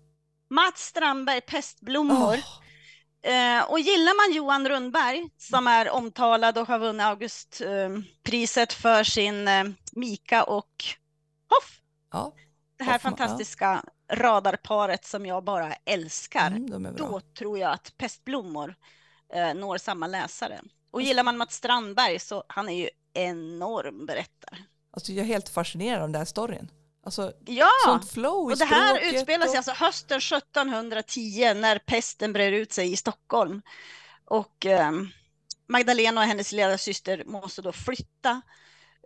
Mats 0.50 0.80
Strandberg, 0.86 1.42
Pestblommor. 1.42 2.34
Åh, 2.34 2.62
Eh, 3.32 3.64
och 3.72 3.80
gillar 3.80 4.28
man 4.28 4.36
Johan 4.36 4.70
Rundberg 4.70 5.30
som 5.38 5.68
är 5.68 5.90
omtalad 5.90 6.58
och 6.58 6.68
har 6.68 6.80
vunnit 6.80 7.02
Augustpriset 7.06 8.74
för 8.74 9.04
sin 9.04 9.48
eh, 9.48 9.64
Mika 9.92 10.44
och 10.44 10.86
Hoff. 11.50 11.80
ja, 12.12 12.34
Det 12.78 12.84
här 12.84 12.94
ja. 12.94 13.00
fantastiska 13.00 13.84
radarparet 14.12 15.06
som 15.06 15.26
jag 15.26 15.44
bara 15.44 15.74
älskar. 15.86 16.48
mm, 16.48 16.86
är. 16.86 16.92
Då 16.92 17.22
tror 17.38 17.60
jag 17.60 17.72
att 17.72 17.94
Pestblommor 17.98 18.76
eh, 19.34 19.54
når 19.54 19.78
samma 19.78 20.08
läsare. 20.08 20.62
Och 20.92 21.02
gillar 21.02 21.24
man 21.24 21.38
Mats 21.38 21.56
Strandberg 21.56 22.20
så 22.20 22.44
han 22.48 22.70
är 22.70 22.74
ju 22.74 22.90
enorm 23.14 24.06
berättare. 24.06 24.58
Alltså, 24.92 25.12
jag 25.12 25.24
är 25.24 25.28
helt 25.28 25.50
fascinerad 25.50 26.02
av 26.02 26.08
den 26.08 26.12
där 26.20 26.26
storyn. 26.26 26.72
Alltså, 27.04 27.34
Ja, 27.46 27.68
sånt 27.86 28.12
flow 28.12 28.52
i 28.52 28.54
och 28.54 28.58
det 28.58 28.66
här 28.66 29.00
utspelar 29.14 29.46
sig 29.46 29.50
och- 29.52 29.58
alltså 29.58 29.72
hösten 29.72 30.22
1710 30.22 31.54
när 31.54 31.80
pesten 31.80 32.34
brer 32.34 32.52
ut 32.52 32.74
sig 32.74 32.92
i 32.92 32.96
Stockholm. 32.98 33.62
Och 34.26 34.66
eh, 34.66 34.92
Magdalena 35.68 36.22
och 36.22 36.28
hennes 36.28 36.52
lilla 36.52 36.78
syster 36.78 37.24
måste 37.26 37.62
då 37.62 37.72
flytta. 37.72 38.42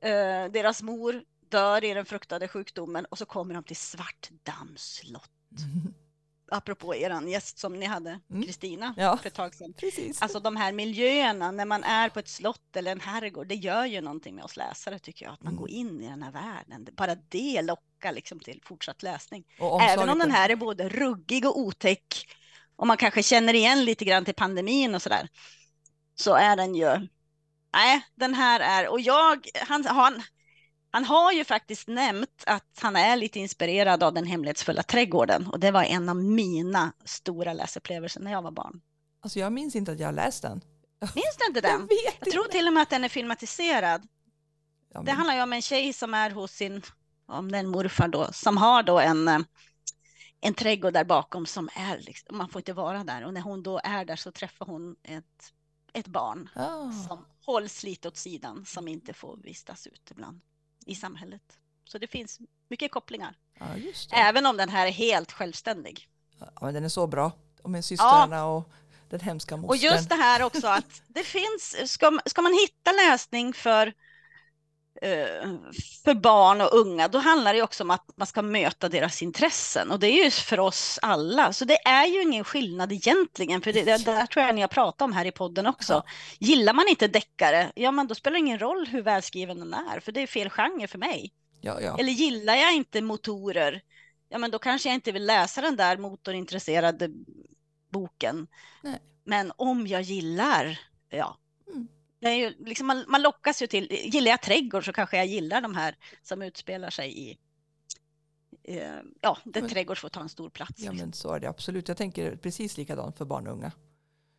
Eh, 0.01 0.51
deras 0.51 0.82
mor 0.82 1.23
dör 1.49 1.84
i 1.84 1.93
den 1.93 2.05
fruktade 2.05 2.47
sjukdomen 2.47 3.05
och 3.05 3.17
så 3.17 3.25
kommer 3.25 3.53
de 3.53 3.63
till 3.63 3.75
Svartdams 3.77 4.82
slott. 4.95 5.29
Apropå 6.51 6.95
er 6.95 7.27
gäst 7.27 7.59
som 7.59 7.73
ni 7.79 7.85
hade, 7.85 8.19
Mm. 8.29 8.43
Kristina, 8.43 8.93
Ja. 8.97 9.17
för 9.17 9.27
ett 9.27 9.33
tag 9.33 9.55
sedan. 9.55 9.73
Precis. 9.73 10.21
Alltså 10.21 10.39
de 10.39 10.55
här 10.55 10.71
miljöerna 10.71 11.51
när 11.51 11.65
man 11.65 11.83
är 11.83 12.09
på 12.09 12.19
ett 12.19 12.27
slott 12.27 12.75
eller 12.75 12.91
en 12.91 12.99
herrgård, 12.99 13.47
det 13.47 13.55
gör 13.55 13.85
ju 13.85 14.01
någonting 14.01 14.35
med 14.35 14.43
oss 14.43 14.57
läsare 14.57 14.99
tycker 14.99 15.25
jag. 15.25 15.33
Att 15.33 15.43
man 15.43 15.53
Mm. 15.53 15.59
går 15.59 15.69
in 15.69 16.01
i 16.01 16.07
den 16.07 16.23
här 16.23 16.31
världen. 16.31 16.88
Bara 16.93 17.15
det 17.15 17.62
lockar 17.62 18.12
liksom 18.13 18.39
till 18.39 18.62
fortsatt 18.65 19.03
läsning. 19.03 19.43
Även 19.81 20.09
om 20.09 20.19
den 20.19 20.31
är- 20.31 20.35
här 20.35 20.49
är 20.49 20.55
både 20.55 20.89
ruggig 20.89 21.45
och 21.45 21.59
otäck 21.59 22.27
och 22.75 22.88
man 22.88 22.97
kanske 22.97 23.23
känner 23.23 23.53
igen 23.53 23.85
lite 23.85 24.05
grann 24.05 24.25
till 24.25 24.33
pandemin 24.35 24.95
och 24.95 25.01
sådär. 25.01 25.29
Så 26.15 26.33
är 26.35 26.55
den 26.55 26.75
ju, 26.75 27.07
nej 27.73 28.01
den 28.15 28.33
här 28.33 28.59
är, 28.59 28.88
och 28.88 29.01
jag, 29.01 29.47
han, 29.67 29.85
han, 29.85 30.21
han 30.91 31.06
har 31.06 31.32
ju 31.32 31.43
faktiskt 31.43 31.88
nämnt 31.88 32.43
att 32.45 32.80
han 32.82 32.95
är 32.95 33.15
lite 33.15 33.39
inspirerad 33.39 34.04
av 34.04 34.13
den 34.13 34.25
hemlighetsfulla 34.25 34.84
trädgården 34.84 35.47
och 35.47 35.60
det 35.60 35.71
var 35.71 35.84
en 35.84 36.10
av 36.10 36.15
mina 36.15 36.93
stora 37.06 37.54
läsupplevelser 37.54 38.19
när 38.21 38.32
jag 38.32 38.41
var 38.41 38.52
barn. 38.52 38.82
Alltså, 39.21 39.39
jag 39.39 39.54
minns 39.54 39.75
inte 39.75 39.91
att 39.91 39.99
jag 39.99 40.15
läst 40.15 40.41
den. 40.41 40.62
Minns 41.15 41.38
du 41.39 41.45
inte 41.47 41.67
Jag 41.67 41.80
den? 41.80 41.88
Jag 42.19 42.32
tror 42.32 42.45
inte. 42.45 42.58
till 42.58 42.67
och 42.67 42.73
med 42.73 42.84
att 42.84 42.89
den 42.89 43.04
är 43.04 43.10
filmatiserad. 43.10 44.08
Ja, 44.93 45.02
Det 45.02 45.12
handlar 45.12 45.36
ju 45.36 45.41
om 45.43 45.54
en 45.54 45.62
tjej 45.62 45.93
som 45.93 46.13
är 46.13 46.30
hos 46.30 46.52
sin, 46.52 46.82
om 47.28 47.52
det 47.52 47.58
är 47.58 47.60
en 47.60 47.69
morfar 47.69 48.08
då, 48.08 48.28
som 48.34 48.58
har 48.58 48.84
då 48.84 48.99
en, 48.99 49.28
eh, 49.28 49.39
en 50.41 50.54
trädgård 50.54 50.93
där 50.93 51.04
bakom 51.04 51.45
som 51.45 51.69
är, 51.75 51.97
liksom, 51.99 52.38
man 52.38 52.49
får 52.49 52.60
inte 52.60 52.73
vara 52.73 53.04
där. 53.04 53.25
Och 53.25 53.34
när 53.34 53.41
hon 53.41 53.63
då 53.63 53.80
är 53.84 54.06
där 54.06 54.15
så 54.15 54.32
träffar 54.32 54.65
hon 54.65 54.95
ett, 55.04 55.54
ett 55.93 56.08
barn 56.08 56.49
Ah. 56.56 56.91
som 57.08 57.25
hålls 57.45 57.84
lite 57.84 58.08
åt 58.08 58.17
sidan, 58.17 58.65
som 58.65 58.88
inte 58.88 59.13
får 59.13 59.38
vistas 59.38 59.88
ute 59.88 60.13
ibland 60.13 60.41
i 60.89 60.95
samhället. 60.95 61.41
Så 61.84 61.97
det 61.97 62.08
finns 62.08 62.39
mycket 62.69 62.91
kopplingar, 62.91 63.36
Ja, 63.60 63.65
även 64.12 64.45
om 64.45 64.58
den 64.58 64.69
här 64.69 64.88
är 64.88 64.91
helt 64.91 65.32
självständig. 65.32 66.08
Ja, 66.39 66.52
men 66.62 66.73
den 66.73 66.84
är 66.84 66.89
så 66.89 67.08
bra. 67.08 67.32
Och 67.63 67.69
med 67.69 67.86
systrarna 67.86 68.45
och 68.45 68.69
den 69.10 69.19
hemska 69.19 69.58
mostern. 69.58 69.69
Och 69.69 69.93
just 69.95 70.10
det 70.10 70.15
här 70.15 70.41
också 70.43 70.67
att 70.67 71.02
det 71.08 71.23
finns, 71.23 71.91
ska, 71.91 72.19
ska 72.25 72.41
man 72.41 72.54
hitta 72.54 72.91
läsning 72.91 73.54
för, 73.54 73.93
för 76.03 76.13
barn 76.13 76.62
och 76.62 76.73
unga, 76.73 77.07
då 77.07 77.17
handlar 77.17 77.53
det 77.53 77.62
också 77.62 77.83
om 77.83 77.91
att 77.91 78.05
man 78.15 78.27
ska 78.27 78.41
möta 78.41 78.89
deras 78.89 79.21
intressen. 79.21 79.91
Och 79.91 79.99
det 79.99 80.07
är 80.07 80.23
ju 80.23 80.31
för 80.31 80.59
oss 80.59 80.99
alla, 81.01 81.53
så 81.53 81.65
det 81.65 81.77
är 81.88 82.05
ju 82.05 82.21
ingen 82.21 82.43
skillnad 82.43 82.91
egentligen, 82.91 83.62
för 83.62 83.73
det, 83.73 83.83
det 83.83 84.05
där 84.05 84.25
tror 84.25 84.45
jag 84.45 84.55
ni 84.55 84.62
har 84.62 84.67
pratat 84.67 85.01
om 85.01 85.13
här 85.13 85.25
i 85.25 85.31
podden 85.31 85.67
också. 85.67 85.93
Ja. 85.93 86.05
Gillar 86.39 86.73
man 86.73 86.88
inte 86.88 87.07
deckare, 87.07 87.71
ja 87.75 87.91
men 87.91 88.07
då 88.07 88.15
spelar 88.15 88.33
det 88.33 88.39
ingen 88.39 88.59
roll 88.59 88.88
hur 88.88 89.01
välskriven 89.01 89.59
den 89.59 89.73
är, 89.73 89.99
för 89.99 90.12
det 90.12 90.21
är 90.21 90.27
fel 90.27 90.49
genre 90.49 90.88
för 90.88 90.97
mig. 90.97 91.33
Ja, 91.62 91.81
ja. 91.81 91.97
Eller 91.99 92.12
gillar 92.12 92.55
jag 92.55 92.75
inte 92.75 93.01
motorer, 93.01 93.81
ja 94.29 94.38
men 94.38 94.51
då 94.51 94.59
kanske 94.59 94.89
jag 94.89 94.93
inte 94.93 95.12
vill 95.12 95.25
läsa 95.25 95.62
den 95.62 95.75
där 95.75 95.97
motorintresserade 95.97 97.09
boken. 97.91 98.47
Nej. 98.83 98.99
Men 99.23 99.51
om 99.55 99.88
jag 99.88 100.01
gillar, 100.01 100.79
ja. 101.09 101.38
Mm. 101.67 101.88
Det 102.19 102.27
är 102.29 102.36
ju, 102.36 102.55
liksom 102.65 102.88
man, 102.88 103.05
man 103.08 103.21
lockas 103.21 103.62
ju 103.62 103.67
till, 103.67 103.88
gillar 103.91 104.32
jag 104.32 104.41
trädgård 104.41 104.86
så 104.86 104.93
kanske 104.93 105.17
jag 105.17 105.25
gillar 105.25 105.62
de 105.62 105.75
här 105.75 105.95
som 106.23 106.41
utspelar 106.41 106.89
sig 106.89 107.19
i, 107.19 107.38
eh, 108.63 108.82
ja, 109.21 109.38
där 109.43 109.62
Men- 109.62 109.69
trädgård 109.69 109.97
får 109.97 110.10
ta 110.10 110.19
en 110.21 110.29
stor 110.29 110.49
plats. 110.49 110.71
ja, 110.77 110.91
liksom. 110.91 110.97
men 110.97 111.13
så 111.13 111.34
är 111.34 111.39
det 111.39 111.49
absolut. 111.49 111.88
Jag 111.88 111.97
tänker 111.97 112.36
precis 112.36 112.77
likadant 112.77 113.17
för 113.17 113.25
barn 113.25 113.47
och 113.47 113.53
unga. 113.53 113.71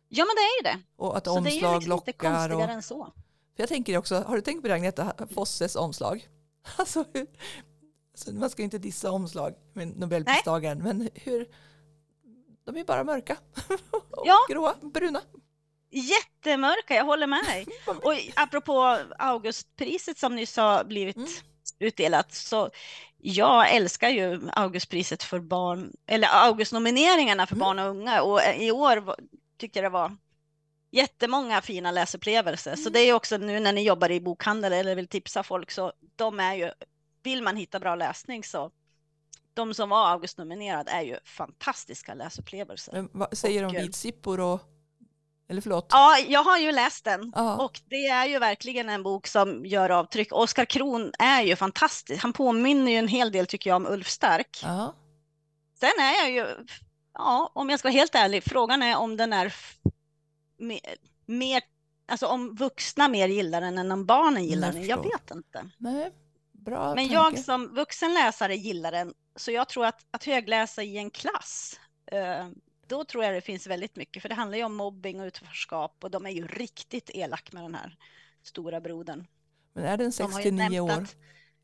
ja 0.09 0.25
men 0.25 0.35
det 0.35 0.41
är 0.41 0.57
ju 0.73 0.77
det. 0.79 0.83
Och 0.95 1.17
att 1.17 1.25
Så 1.25 1.39
det 1.39 1.49
är 1.49 1.51
ju 1.51 1.55
omslag 1.65 1.75
liksom 1.75 1.93
inte 1.93 2.11
lockar. 2.11 2.11
konstigare 2.33 2.55
Och... 2.55 2.69
än 2.71 2.81
så. 2.83 3.05
För 3.55 3.63
jag 3.63 3.69
tänker 3.69 3.97
också, 3.97 4.15
har 4.15 4.35
du 4.35 4.41
tänkt 4.41 4.61
på 4.61 4.67
det 4.67 4.73
Agneta 4.73 5.13
Fosses 5.33 5.75
omslag? 5.75 6.27
Alltså, 6.77 7.05
hur... 7.13 7.27
alltså, 8.11 8.33
man 8.33 8.49
ska 8.49 8.63
inte 8.63 8.77
dissa 8.77 9.11
omslag 9.11 9.53
med 9.73 9.99
Nobelpristagaren, 9.99 10.83
men 10.83 11.09
hur... 11.15 11.47
De 12.63 12.77
är 12.77 12.83
bara 12.83 13.03
mörka. 13.03 13.37
och 13.91 14.23
Ja. 14.25 14.37
gråa, 14.49 14.75
bruna. 14.81 15.21
Jättemörka, 15.91 16.95
jag 16.95 17.05
håller 17.05 17.27
med 17.27 17.43
dig. 17.43 17.65
Och 17.87 18.13
apropå 18.35 18.97
Augustpriset 19.19 20.17
som 20.17 20.35
nyss 20.35 20.57
har 20.57 20.83
blivit 20.83 21.17
Mm. 21.17 21.29
utdelat 21.79 22.33
så 22.33 22.69
jag 23.17 23.75
älskar 23.75 24.09
ju 24.09 24.49
Augustpriset 24.53 25.23
för 25.23 25.39
barn, 25.39 25.93
eller 26.07 26.27
Augustnomineringarna 26.31 27.47
för 27.47 27.55
Mm. 27.55 27.59
barn 27.65 27.79
och 27.79 27.85
unga 27.89 28.21
och 28.21 28.39
i 28.57 28.71
år 28.71 29.15
tyckte 29.57 29.79
jag 29.79 29.85
det 29.85 29.89
var 29.89 30.17
jättemånga 30.91 31.61
fina 31.61 31.91
läsupplevelser. 31.91 32.75
Så 32.75 32.81
Mm. 32.81 32.93
det 32.93 32.99
är 32.99 33.05
ju 33.05 33.13
också 33.13 33.37
nu 33.37 33.59
när 33.59 33.73
ni 33.73 33.83
jobbar 33.83 34.11
i 34.11 34.19
bokhandel 34.21 34.73
eller 34.73 34.95
vill 34.95 35.07
tipsa 35.07 35.43
folk 35.43 35.71
så 35.71 35.93
de 36.15 36.39
är 36.39 36.53
ju, 36.53 36.71
vill 37.23 37.43
man 37.43 37.55
hitta 37.55 37.79
bra 37.79 37.95
läsning 37.95 38.43
så 38.43 38.71
de 39.53 39.73
som 39.73 39.89
var 39.89 40.09
Augustnominerade 40.11 40.91
är 40.91 41.01
ju 41.01 41.17
fantastiska 41.25 42.13
läsupplevelser. 42.13 42.91
Men 42.93 43.09
vad 43.13 43.37
säger 43.37 43.61
de 43.61 43.65
Och, 43.65 43.71
om 43.71 43.75
eh, 43.77 43.83
vitsippor 43.83 44.39
och... 44.39 44.59
Eller 45.51 45.61
förlåt? 45.61 45.87
Ja, 45.89 46.17
jag 46.17 46.43
har 46.43 46.57
ju 46.57 46.71
läst 46.71 47.05
den. 47.05 47.31
Ja. 47.35 47.57
Och 47.65 47.81
det 47.85 48.07
är 48.07 48.25
ju 48.25 48.39
verkligen 48.39 48.89
en 48.89 49.03
bok 49.03 49.27
som 49.27 49.65
gör 49.65 49.89
avtryck. 49.89 50.33
Oskar 50.33 50.65
Kron 50.65 51.11
är 51.19 51.41
ju 51.41 51.55
fantastisk. 51.55 52.21
Han 52.21 52.33
påminner 52.33 52.91
ju 52.91 52.97
en 52.97 53.07
hel 53.07 53.31
del 53.31 53.47
tycker 53.47 53.69
jag 53.69 53.75
om 53.75 53.87
Ulf 53.87 54.09
Stark. 54.09 54.59
Ja. 54.63 54.93
Sen 55.79 55.89
är 55.99 56.13
jag 56.21 56.31
ju, 56.31 56.65
ja, 57.13 57.51
om 57.55 57.69
jag 57.69 57.79
ska 57.79 57.87
vara 57.87 57.93
helt 57.97 58.15
ärlig, 58.15 58.43
frågan 58.43 58.83
är 58.83 58.97
om 58.97 59.17
den 59.17 59.33
är 59.33 59.53
mer, 61.25 61.61
alltså 62.07 62.27
om 62.27 62.55
vuxna 62.55 63.07
mer 63.07 63.27
gillar 63.27 63.61
den 63.61 63.77
än 63.77 63.91
om 63.91 64.05
barnen 64.05 64.45
gillar 64.45 64.67
Jag 64.67 64.75
den. 64.75 64.87
Jag 64.87 65.03
vet 65.03 65.31
inte. 65.31 65.69
Nej, 65.77 66.11
bra 66.51 66.85
Men 66.95 66.95
tanke. 66.97 67.13
jag 67.13 67.39
som 67.39 67.67
vuxen 67.67 68.13
läsare 68.13 68.55
gillar 68.55 68.91
den. 68.91 69.13
Så 69.35 69.51
jag 69.51 69.69
tror 69.69 69.85
att, 69.85 70.05
att 70.11 70.23
högläsa 70.23 70.83
i 70.83 70.97
en 70.97 71.09
klass, 71.09 71.79
eh, 72.11 72.47
då 72.91 73.03
tror 73.03 73.23
jag 73.23 73.33
det 73.33 73.41
finns 73.41 73.67
väldigt 73.67 73.95
mycket. 73.95 74.21
För 74.21 74.29
det 74.29 74.35
handlar 74.35 74.57
ju 74.57 74.63
om 74.63 74.75
mobbing 74.75 75.19
och 75.19 75.25
utanförskap 75.25 76.03
och 76.03 76.11
de 76.11 76.25
är 76.25 76.29
ju 76.29 76.47
riktigt 76.47 77.09
elak 77.13 77.51
med 77.51 77.63
den 77.63 77.75
här 77.75 77.97
stora 78.43 78.81
brodern. 78.81 79.27
Men 79.73 79.83
är 79.83 79.97
den 79.97 80.11
De 80.17 80.23
har 80.23 80.39
ju 80.39 80.43
69 80.43 80.57
nämnt 80.57 80.79
år? 80.81 81.03
att 81.03 81.15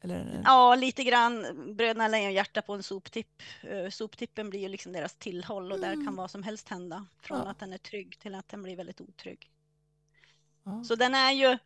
Eller? 0.01 0.41
Ja, 0.45 0.75
lite 0.75 1.03
grann 1.03 1.45
Bröderna 1.75 2.07
Lejonhjärta 2.07 2.61
på 2.61 2.73
en 2.73 2.83
soptipp. 2.83 3.43
Uh, 3.71 3.89
soptippen 3.89 4.49
blir 4.49 4.59
ju 4.59 4.67
liksom 4.67 4.91
deras 4.93 5.15
tillhåll 5.15 5.71
och 5.71 5.77
mm. 5.77 5.89
där 5.99 6.05
kan 6.05 6.15
vad 6.15 6.31
som 6.31 6.43
helst 6.43 6.69
hända. 6.69 7.05
Från 7.19 7.37
ja. 7.37 7.45
att 7.45 7.59
den 7.59 7.73
är 7.73 7.77
trygg 7.77 8.19
till 8.19 8.35
att 8.35 8.49
den 8.49 8.63
blir 8.63 8.75
väldigt 8.75 9.01
otrygg. 9.01 9.51
Ja. 10.63 10.83
Så 10.83 10.95
den 10.95 11.15
är 11.15 11.31
ju 11.31 11.57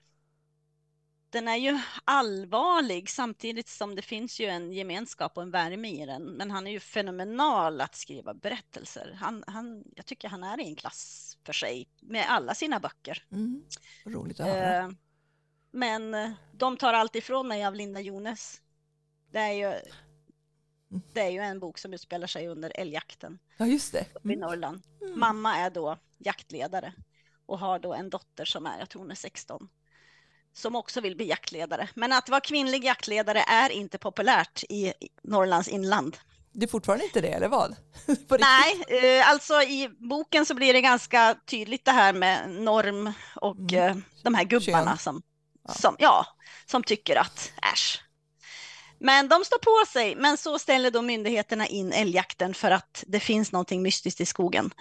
den 1.32 1.48
är 1.48 1.56
ju 1.56 1.80
allvarlig 2.06 3.10
samtidigt 3.10 3.67
som 3.67 3.96
det 3.96 4.02
finns 4.02 4.39
ju 4.39 4.46
en 4.46 4.74
gemenskap 4.74 5.38
och 5.38 5.44
en 5.44 5.52
värme 5.52 5.89
i 5.89 6.06
den. 6.06 6.24
Men 6.24 6.52
han 6.52 6.67
är 6.67 6.72
ju 6.72 6.80
fenomenal 6.80 7.82
att 7.82 7.96
skriva 7.96 8.34
berättelser. 8.34 9.17
Han, 9.20 9.44
han, 9.48 9.84
jag 9.96 10.06
tycker 10.06 10.28
han 10.28 10.44
är 10.44 10.60
i 10.60 10.67
en 10.67 10.76
klass 10.76 11.38
för 11.44 11.54
sig 11.54 11.88
med 12.00 12.26
alla 12.30 12.56
sina 12.56 12.80
böcker. 12.80 13.26
Mm. 13.32 13.63
Roligt 14.06 14.39
att 14.39 14.48
höra. 14.48 14.78
Eh, 14.78 14.89
men 15.72 16.13
eh, 16.13 16.32
de 16.52 16.78
tar 16.78 16.94
allt 16.94 17.15
ifrån 17.15 17.48
mig 17.48 17.65
av 17.65 17.76
Linda 17.76 18.00
Jones. 18.00 18.62
Det 19.32 19.39
är 19.39 19.54
ju, 19.54 19.65
mm. 19.65 21.02
det 21.13 21.22
är 21.22 21.30
ju 21.30 21.39
en 21.39 21.60
bok 21.60 21.78
som 21.78 21.94
utspelar 21.94 22.28
sig 22.28 22.48
under 22.48 22.72
älgjakten. 22.76 23.39
Ja, 23.58 23.65
just 23.65 23.91
det. 23.91 24.06
Mm. 24.24 24.38
I 24.38 24.41
Norrland. 24.41 24.82
Mm. 25.02 25.20
Mamma 25.20 25.58
är 25.58 25.70
då 25.70 25.98
jaktledare 26.17 26.94
och 27.46 27.60
har 27.60 27.80
då 27.80 27.94
en 27.94 28.10
dotter 28.10 28.46
som 28.46 28.65
är, 28.65 28.80
jag 28.80 28.89
tror 28.89 29.02
hon 29.02 29.12
är 29.12 29.15
16 29.15 29.70
som 30.54 30.76
också 30.76 31.02
vill 31.02 31.16
bli 31.16 31.30
jaktledare. 31.30 31.90
Men 31.96 32.14
att 32.14 32.30
vara 32.30 32.42
kvinnlig 32.42 32.84
jaktledare 32.84 33.44
är 33.48 33.70
inte 33.70 33.98
populärt 33.98 34.64
i 34.70 34.94
Norrlands 35.24 35.68
inland. 35.68 36.18
Det 36.54 36.66
är 36.66 36.70
fortfarande 36.70 37.06
inte 37.06 37.22
det, 37.22 37.28
eller 37.28 37.48
vad? 37.48 37.76
Nej, 38.40 38.84
eh, 38.88 39.30
alltså 39.30 39.62
i 39.62 39.90
boken 40.00 40.46
så 40.46 40.54
blir 40.54 40.74
det 40.74 40.82
ganska 40.82 41.36
tydligt 41.46 41.86
det 41.86 41.92
här 41.92 42.14
med 42.14 42.50
norm 42.50 43.14
och 43.36 43.72
mm. 43.72 43.98
eh, 43.98 44.04
de 44.24 44.36
här 44.36 44.44
gubbarna 44.44 44.98
som, 44.98 45.22
ja. 45.68 45.74
som, 45.74 45.96
ja, 46.00 46.26
som 46.66 46.84
tycker 46.84 47.16
att 47.16 47.52
äsch. 47.74 48.04
Men 49.00 49.28
de 49.28 49.46
står 49.46 49.58
på 49.58 49.92
sig, 49.92 50.16
men 50.16 50.38
så 50.38 50.60
ställer 50.60 50.92
då 50.92 51.02
myndigheterna 51.02 51.68
in 51.68 51.92
älgjakten 51.92 52.54
för 52.54 52.72
att 52.72 53.04
det 53.08 53.20
finns 53.20 53.52
någonting 53.52 53.82
mystiskt 53.82 54.22
i 54.22 54.26
skogen. 54.26 54.74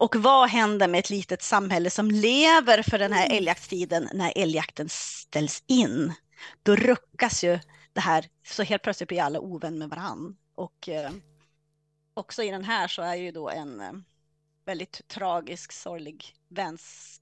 Och 0.00 0.16
vad 0.16 0.48
händer 0.48 0.88
med 0.88 0.98
ett 0.98 1.10
litet 1.10 1.42
samhälle 1.42 1.90
som 1.90 2.10
lever 2.10 2.82
för 2.82 2.98
den 2.98 3.12
här 3.12 3.26
mm. 3.26 3.36
älgjaktstiden 3.36 4.08
när 4.12 4.32
älgjakten 4.36 4.88
ställs 4.88 5.64
in? 5.66 6.14
Då 6.62 6.76
ruckas 6.76 7.44
ju 7.44 7.58
det 7.92 8.00
här, 8.00 8.28
så 8.46 8.62
helt 8.62 8.82
plötsligt 8.82 9.08
blir 9.08 9.22
alla 9.22 9.40
ovän 9.40 9.78
med 9.78 9.88
varann. 9.88 10.36
Och 10.54 10.88
eh, 10.88 11.10
också 12.14 12.42
i 12.42 12.50
den 12.50 12.64
här 12.64 12.88
så 12.88 13.02
är 13.02 13.14
ju 13.14 13.30
då 13.30 13.50
en 13.50 13.80
eh, 13.80 13.92
väldigt 14.64 15.08
tragisk, 15.08 15.72
sorglig 15.72 16.34
väns, 16.48 17.16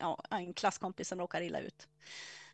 ja, 0.00 0.24
en 0.30 0.54
klasskompis 0.54 1.08
som 1.08 1.18
råkar 1.18 1.40
illa 1.40 1.60
ut. 1.60 1.88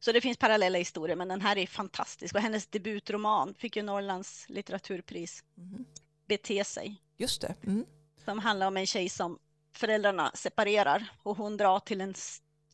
Så 0.01 0.13
det 0.13 0.21
finns 0.21 0.39
parallella 0.39 0.79
historier, 0.79 1.17
men 1.17 1.29
den 1.29 1.41
här 1.41 1.59
är 1.59 1.67
fantastisk. 1.67 2.35
Och 2.35 2.41
hennes 2.41 2.67
debutroman 2.67 3.55
fick 3.55 3.77
ju 3.77 3.83
Norrlands 3.83 4.47
litteraturpris. 4.49 5.45
Mm. 5.59 5.85
Bete 6.29 6.65
sig. 6.65 7.03
Just 7.17 7.41
det. 7.41 7.55
Mm. 7.67 7.85
Som 8.25 8.39
handlar 8.39 8.67
om 8.67 8.77
en 8.77 8.87
tjej 8.87 9.09
som 9.09 9.39
föräldrarna 9.77 10.31
separerar 10.35 11.09
och 11.23 11.37
hon 11.37 11.57
drar 11.57 11.81
till 11.81 12.01
en 12.01 12.15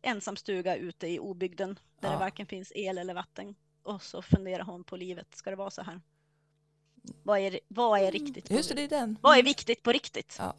ensam 0.03 0.37
stuga 0.37 0.77
ute 0.77 1.07
i 1.07 1.19
obygden 1.19 1.79
där 2.01 2.09
ja. 2.09 2.12
det 2.12 2.19
varken 2.19 2.47
finns 2.47 2.73
el 2.75 2.99
eller 2.99 3.15
vatten. 3.15 3.55
Och 3.83 4.03
så 4.03 4.23
funderar 4.23 4.65
hon 4.65 4.85
på 4.85 4.97
livet, 4.97 5.27
ska 5.35 5.51
det 5.51 5.57
vara 5.57 5.71
så 5.71 5.83
här? 5.83 6.01
Vad 7.23 7.38
är, 7.38 7.61
vad 7.69 8.01
är 8.01 8.12
riktigt? 8.12 8.51
Just 8.51 8.69
det, 8.69 8.75
det 8.75 8.83
är 8.83 8.88
den. 8.88 9.19
Vad 9.21 9.38
är 9.38 9.43
viktigt 9.43 9.83
på 9.83 9.93
riktigt? 9.93 10.37
Ja, 10.38 10.57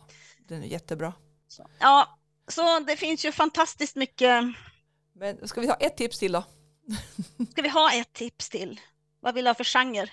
den 0.47 0.63
är 0.63 0.67
jättebra. 0.67 1.13
Så. 1.47 1.67
Ja, 1.79 2.19
så 2.47 2.79
det 2.79 2.97
finns 2.97 3.25
ju 3.25 3.31
fantastiskt 3.31 3.95
mycket. 3.95 4.43
Men 5.13 5.47
ska 5.47 5.61
vi 5.61 5.67
ha 5.67 5.75
ett 5.75 5.97
tips 5.97 6.19
till 6.19 6.31
då? 6.31 6.43
Ska 7.51 7.61
vi 7.61 7.69
ha 7.69 7.93
ett 7.93 8.13
tips 8.13 8.49
till? 8.49 8.79
Vad 9.19 9.35
vill 9.35 9.43
du 9.43 9.49
ha 9.49 9.55
för 9.55 9.63
genre? 9.63 10.09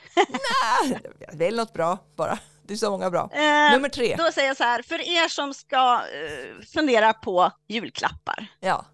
Nej, 0.88 1.00
välj 1.32 1.56
något 1.56 1.72
bra 1.72 1.98
bara. 2.16 2.38
Det 2.70 2.74
är 2.74 2.78
så 2.78 2.90
många 2.90 3.10
bra. 3.10 3.30
Eh, 3.32 3.72
Nummer 3.72 3.88
tre. 3.88 4.16
Då 4.16 4.32
säger 4.32 4.48
jag 4.48 4.56
så 4.56 4.64
här, 4.64 4.82
för 4.82 5.00
er 5.00 5.28
som 5.28 5.54
ska 5.54 5.94
eh, 5.94 6.64
fundera 6.74 7.12
på 7.12 7.52
julklappar. 7.68 8.46
Ja. 8.60 8.86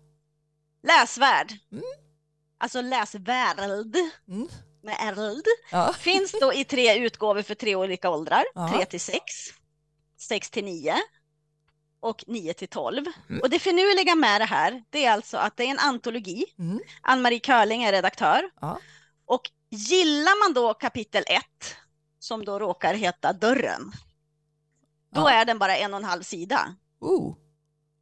Läsvärd. 0.83 1.53
Mm. 1.73 1.85
Alltså 2.59 2.81
läsvärld. 2.81 3.97
Mm. 4.29 4.49
Med 4.83 4.97
ärld. 5.01 5.45
Ja. 5.71 5.93
Finns 5.93 6.33
då 6.41 6.53
i 6.53 6.65
tre 6.65 6.99
utgåvor 6.99 7.43
för 7.43 7.55
tre 7.55 7.77
olika 7.77 8.11
åldrar. 8.11 8.45
Ja. 8.55 8.73
3 8.77 8.85
till 8.85 9.01
6, 9.01 9.21
6 10.21 10.51
till 10.51 10.65
9 10.65 10.95
och 12.01 12.25
9 12.27 12.55
till 12.55 12.69
12. 12.69 13.05
Mm. 13.29 13.43
Och 13.43 13.51
det 13.51 13.59
finurliga 13.59 14.15
med 14.15 14.41
det 14.41 14.45
här, 14.45 14.83
det 14.91 15.05
är 15.05 15.13
alltså 15.13 15.37
att 15.37 15.57
det 15.57 15.65
är 15.65 15.71
en 15.71 15.79
antologi. 15.79 16.45
Mm. 16.59 16.81
Ann-Marie 17.03 17.41
Körling 17.41 17.83
är 17.83 17.93
redaktör. 17.93 18.51
Ja. 18.61 18.79
Och 19.27 19.43
gillar 19.71 20.45
man 20.45 20.55
då 20.55 20.75
kapitel 20.75 21.25
1 21.27 21.45
som 22.27 22.45
då 22.45 22.59
råkar 22.59 22.95
heta 22.95 23.33
Dörren. 23.33 23.93
Då 25.15 25.21
ja. 25.21 25.31
är 25.31 25.45
den 25.45 25.59
bara 25.59 25.77
en 25.77 25.95
och 25.95 26.01
en 26.01 26.05
halv 26.05 26.23
sida. 26.23 26.75
Uh. 27.05 27.35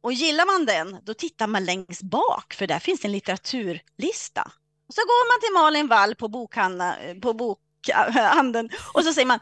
Och 0.01 0.13
gillar 0.13 0.45
man 0.45 0.65
den, 0.65 0.99
då 1.03 1.13
tittar 1.13 1.47
man 1.47 1.65
längst 1.65 2.01
bak, 2.01 2.53
för 2.53 2.67
där 2.67 2.79
finns 2.79 3.05
en 3.05 3.11
litteraturlista. 3.11 4.51
Och 4.87 4.93
så 4.93 5.01
går 5.01 5.31
man 5.31 5.41
till 5.41 5.53
Malin 5.53 5.87
Wall 5.87 6.15
på, 6.15 6.27
bokhanna, 6.27 6.95
på 7.21 7.33
bokhandeln 7.33 8.69
och 8.93 9.03
så 9.03 9.13
säger 9.13 9.27
man 9.27 9.39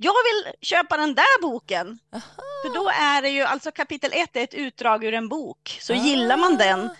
jag 0.00 0.12
vill 0.12 0.52
köpa 0.60 0.96
den 0.96 1.14
där 1.14 1.42
boken. 1.42 1.98
Aha. 2.12 2.22
För 2.62 2.74
då 2.74 2.88
är 2.88 3.22
det 3.22 3.28
ju, 3.28 3.42
alltså 3.42 3.70
kapitel 3.70 4.12
ett 4.14 4.36
är 4.36 4.44
ett 4.44 4.54
utdrag 4.54 5.04
ur 5.04 5.14
en 5.14 5.28
bok. 5.28 5.78
Så 5.80 5.92
Aha. 5.92 6.02
gillar 6.02 6.36
man 6.36 6.56
den. 6.56 6.90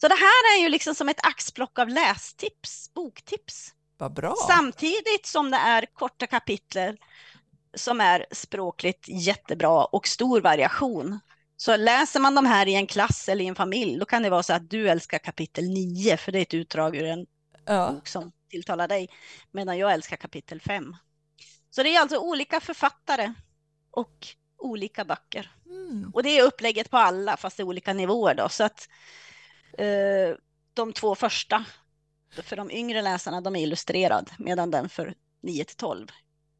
Så 0.00 0.08
det 0.08 0.14
här 0.14 0.56
är 0.56 0.62
ju 0.62 0.68
liksom 0.68 0.94
som 0.94 1.08
ett 1.08 1.26
axplock 1.26 1.78
av 1.78 1.88
lästips, 1.88 2.94
boktips. 2.94 3.73
Samtidigt 4.48 5.26
som 5.26 5.50
det 5.50 5.56
är 5.56 5.86
korta 5.94 6.26
kapitel 6.26 6.96
som 7.74 8.00
är 8.00 8.26
språkligt 8.30 9.08
jättebra 9.08 9.84
och 9.84 10.08
stor 10.08 10.40
variation. 10.40 11.20
Så 11.56 11.76
läser 11.76 12.20
man 12.20 12.34
de 12.34 12.46
här 12.46 12.68
i 12.68 12.74
en 12.74 12.86
klass 12.86 13.28
eller 13.28 13.44
i 13.44 13.48
en 13.48 13.54
familj, 13.54 13.98
då 13.98 14.04
kan 14.04 14.22
det 14.22 14.30
vara 14.30 14.42
så 14.42 14.52
att 14.52 14.70
du 14.70 14.88
älskar 14.88 15.18
kapitel 15.18 15.64
9, 15.70 16.16
för 16.16 16.32
det 16.32 16.38
är 16.38 16.42
ett 16.42 16.54
utdrag 16.54 16.96
ur 16.96 17.04
en 17.04 17.26
ja. 17.64 17.90
bok 17.92 18.08
som 18.08 18.32
tilltalar 18.50 18.88
dig, 18.88 19.08
medan 19.52 19.78
jag 19.78 19.92
älskar 19.92 20.16
kapitel 20.16 20.60
5. 20.60 20.96
Så 21.70 21.82
det 21.82 21.96
är 21.96 22.00
alltså 22.00 22.18
olika 22.18 22.60
författare 22.60 23.34
och 23.90 24.26
olika 24.58 25.04
böcker. 25.04 25.50
Mm. 25.66 26.10
Och 26.14 26.22
det 26.22 26.38
är 26.38 26.42
upplägget 26.42 26.90
på 26.90 26.96
alla, 26.96 27.36
fast 27.36 27.56
det 27.56 27.62
är 27.62 27.64
olika 27.64 27.92
nivåer 27.92 28.34
då. 28.34 28.48
Så 28.48 28.64
att 28.64 28.88
eh, 29.78 30.36
de 30.74 30.92
två 30.92 31.14
första 31.14 31.64
för 32.42 32.56
de 32.56 32.70
yngre 32.70 33.02
läsarna, 33.02 33.40
de 33.40 33.56
är 33.56 33.60
illustrerad, 33.60 34.30
medan 34.38 34.70
den 34.70 34.88
för 34.88 35.14
9 35.42 35.64
till 35.64 35.76
12 35.76 36.06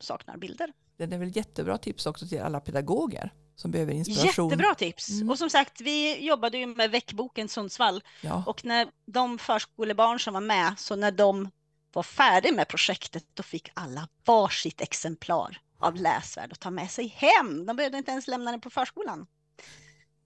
saknar 0.00 0.36
bilder. 0.36 0.72
Det 0.96 1.04
är 1.04 1.18
väl 1.18 1.36
jättebra 1.36 1.78
tips 1.78 2.06
också 2.06 2.26
till 2.26 2.40
alla 2.40 2.60
pedagoger 2.60 3.32
som 3.56 3.70
behöver 3.70 3.92
inspiration. 3.92 4.50
Jättebra 4.50 4.74
tips! 4.74 5.10
Mm. 5.10 5.30
Och 5.30 5.38
som 5.38 5.50
sagt, 5.50 5.80
vi 5.80 6.26
jobbade 6.26 6.58
ju 6.58 6.66
med 6.66 6.90
Väckboken 6.90 7.48
Sundsvall 7.48 8.02
ja. 8.20 8.44
och 8.46 8.64
när 8.64 8.88
de 9.06 9.38
förskolebarn 9.38 10.20
som 10.20 10.34
var 10.34 10.40
med, 10.40 10.74
så 10.78 10.96
när 10.96 11.12
de 11.12 11.50
var 11.92 12.02
färdiga 12.02 12.52
med 12.52 12.68
projektet, 12.68 13.24
då 13.34 13.42
fick 13.42 13.68
alla 13.74 14.08
varsitt 14.24 14.80
exemplar 14.80 15.60
av 15.78 15.96
läsvärd 15.96 16.52
att 16.52 16.60
ta 16.60 16.70
med 16.70 16.90
sig 16.90 17.06
hem. 17.06 17.66
De 17.66 17.76
behövde 17.76 17.98
inte 17.98 18.10
ens 18.10 18.28
lämna 18.28 18.50
den 18.50 18.60
på 18.60 18.70
förskolan. 18.70 19.26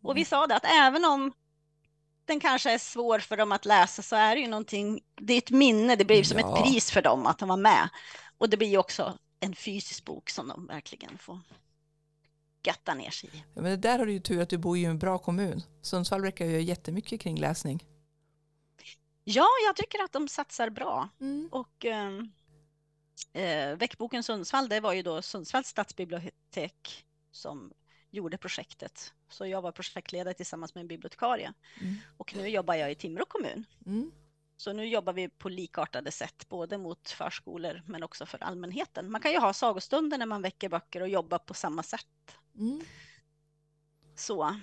Och 0.02 0.16
vi 0.16 0.20
mm. 0.20 0.26
sa 0.26 0.46
det 0.46 0.56
att 0.56 0.64
även 0.64 1.04
om 1.04 1.32
den 2.28 2.40
kanske 2.40 2.70
är 2.70 2.78
svår 2.78 3.18
för 3.18 3.36
dem 3.36 3.52
att 3.52 3.64
läsa 3.64 4.02
så 4.02 4.16
är 4.16 4.34
det 4.34 4.40
ju 4.40 4.48
någonting, 4.48 5.00
det 5.14 5.34
är 5.34 5.38
ett 5.38 5.50
minne, 5.50 5.96
det 5.96 6.04
blir 6.04 6.24
som 6.24 6.38
ja. 6.38 6.58
ett 6.58 6.64
pris 6.64 6.90
för 6.90 7.02
dem 7.02 7.26
att 7.26 7.38
de 7.38 7.48
var 7.48 7.56
med. 7.56 7.88
Och 8.38 8.50
det 8.50 8.56
blir 8.56 8.68
ju 8.68 8.78
också 8.78 9.18
en 9.40 9.54
fysisk 9.54 10.04
bok 10.04 10.30
som 10.30 10.48
de 10.48 10.66
verkligen 10.66 11.18
får 11.18 11.40
gatta 12.62 12.94
ner 12.94 13.10
sig 13.10 13.30
i. 13.32 13.44
Ja, 13.54 13.62
men 13.62 13.70
det 13.70 13.76
där 13.76 13.98
har 13.98 14.06
du 14.06 14.12
ju 14.12 14.20
tur 14.20 14.42
att 14.42 14.48
du 14.48 14.58
bor 14.58 14.76
i 14.78 14.84
en 14.84 14.98
bra 14.98 15.18
kommun. 15.18 15.62
Sundsvall 15.82 16.22
verkar 16.22 16.44
ju 16.44 16.50
göra 16.50 16.60
jättemycket 16.60 17.20
kring 17.20 17.36
läsning. 17.36 17.84
Ja, 19.24 19.46
jag 19.66 19.76
tycker 19.76 20.04
att 20.04 20.12
de 20.12 20.28
satsar 20.28 20.70
bra. 20.70 21.08
Mm. 21.20 21.48
Och 21.52 21.84
ehm, 21.84 22.32
eh, 23.32 23.76
Väckboken 23.76 24.22
Sundsvall, 24.22 24.68
det 24.68 24.80
var 24.80 24.92
ju 24.92 25.02
då 25.02 25.22
Sundsvalls 25.22 25.68
stadsbibliotek 25.68 27.04
som 27.32 27.72
gjorde 28.10 28.38
projektet. 28.38 29.12
Så 29.28 29.46
jag 29.46 29.62
var 29.62 29.72
projektledare 29.72 30.34
tillsammans 30.34 30.74
med 30.74 30.82
en 30.82 30.88
bibliotekarie. 30.88 31.52
Mm. 31.80 31.96
Och 32.16 32.36
nu 32.36 32.48
jobbar 32.48 32.74
jag 32.74 32.92
i 32.92 32.94
Timrå 32.94 33.24
kommun. 33.24 33.64
Mm. 33.86 34.12
Så 34.56 34.72
nu 34.72 34.86
jobbar 34.86 35.12
vi 35.12 35.28
på 35.28 35.48
likartade 35.48 36.10
sätt, 36.10 36.48
både 36.48 36.78
mot 36.78 37.10
förskolor 37.10 37.82
men 37.86 38.02
också 38.02 38.26
för 38.26 38.42
allmänheten. 38.42 39.10
Man 39.10 39.20
kan 39.20 39.32
ju 39.32 39.38
ha 39.38 39.52
sagostunder 39.52 40.18
när 40.18 40.26
man 40.26 40.42
väcker 40.42 40.68
böcker 40.68 41.00
och 41.00 41.08
jobba 41.08 41.38
på 41.38 41.54
samma 41.54 41.82
sätt. 41.82 42.06
Mm. 42.58 42.80
Så 44.16 44.56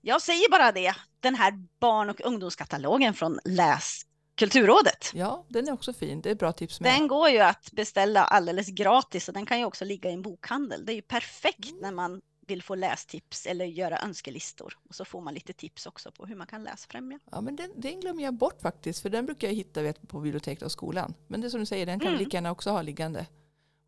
jag 0.00 0.22
säger 0.22 0.50
bara 0.50 0.72
det, 0.72 0.94
den 1.20 1.34
här 1.34 1.66
barn 1.78 2.10
och 2.10 2.20
ungdomskatalogen 2.20 3.14
från 3.14 3.38
Läs 3.44 4.06
Kulturrådet. 4.34 5.10
Ja, 5.14 5.46
den 5.48 5.68
är 5.68 5.72
också 5.72 5.92
fin. 5.92 6.20
Det 6.20 6.30
är 6.30 6.34
bra 6.34 6.52
tips 6.52 6.80
med. 6.80 6.92
Den 6.92 7.08
går 7.08 7.28
ju 7.28 7.38
att 7.38 7.72
beställa 7.72 8.24
alldeles 8.24 8.68
gratis 8.68 9.28
och 9.28 9.34
den 9.34 9.46
kan 9.46 9.58
ju 9.58 9.64
också 9.64 9.84
ligga 9.84 10.10
i 10.10 10.12
en 10.12 10.22
bokhandel. 10.22 10.86
Det 10.86 10.92
är 10.92 10.94
ju 10.94 11.02
perfekt 11.02 11.70
mm. 11.70 11.80
när 11.80 11.92
man 11.92 12.20
vill 12.52 12.62
få 12.62 12.74
lästips 12.74 13.46
eller 13.46 13.64
göra 13.64 13.98
önskelistor. 13.98 14.78
Och 14.88 14.94
så 14.94 15.04
får 15.04 15.20
man 15.20 15.34
lite 15.34 15.52
tips 15.52 15.86
också 15.86 16.12
på 16.12 16.26
hur 16.26 16.36
man 16.36 16.46
kan 16.46 16.64
läsfrämja. 16.64 17.18
Ja, 17.30 17.40
men 17.40 17.56
den, 17.56 17.70
den 17.76 18.00
glömmer 18.00 18.22
jag 18.22 18.34
bort 18.34 18.60
faktiskt, 18.62 19.02
för 19.02 19.10
den 19.10 19.26
brukar 19.26 19.48
jag 19.48 19.54
hitta 19.54 19.82
vet, 19.82 20.08
på 20.08 20.20
biblioteket 20.20 20.62
och 20.62 20.72
skolan. 20.72 21.14
Men 21.28 21.40
det 21.40 21.50
som 21.50 21.60
du 21.60 21.66
säger, 21.66 21.86
den 21.86 22.00
kan 22.00 22.08
mm. 22.08 22.18
vi 22.18 22.24
lika 22.24 22.36
gärna 22.36 22.50
också 22.50 22.70
ha 22.70 22.82
liggande 22.82 23.26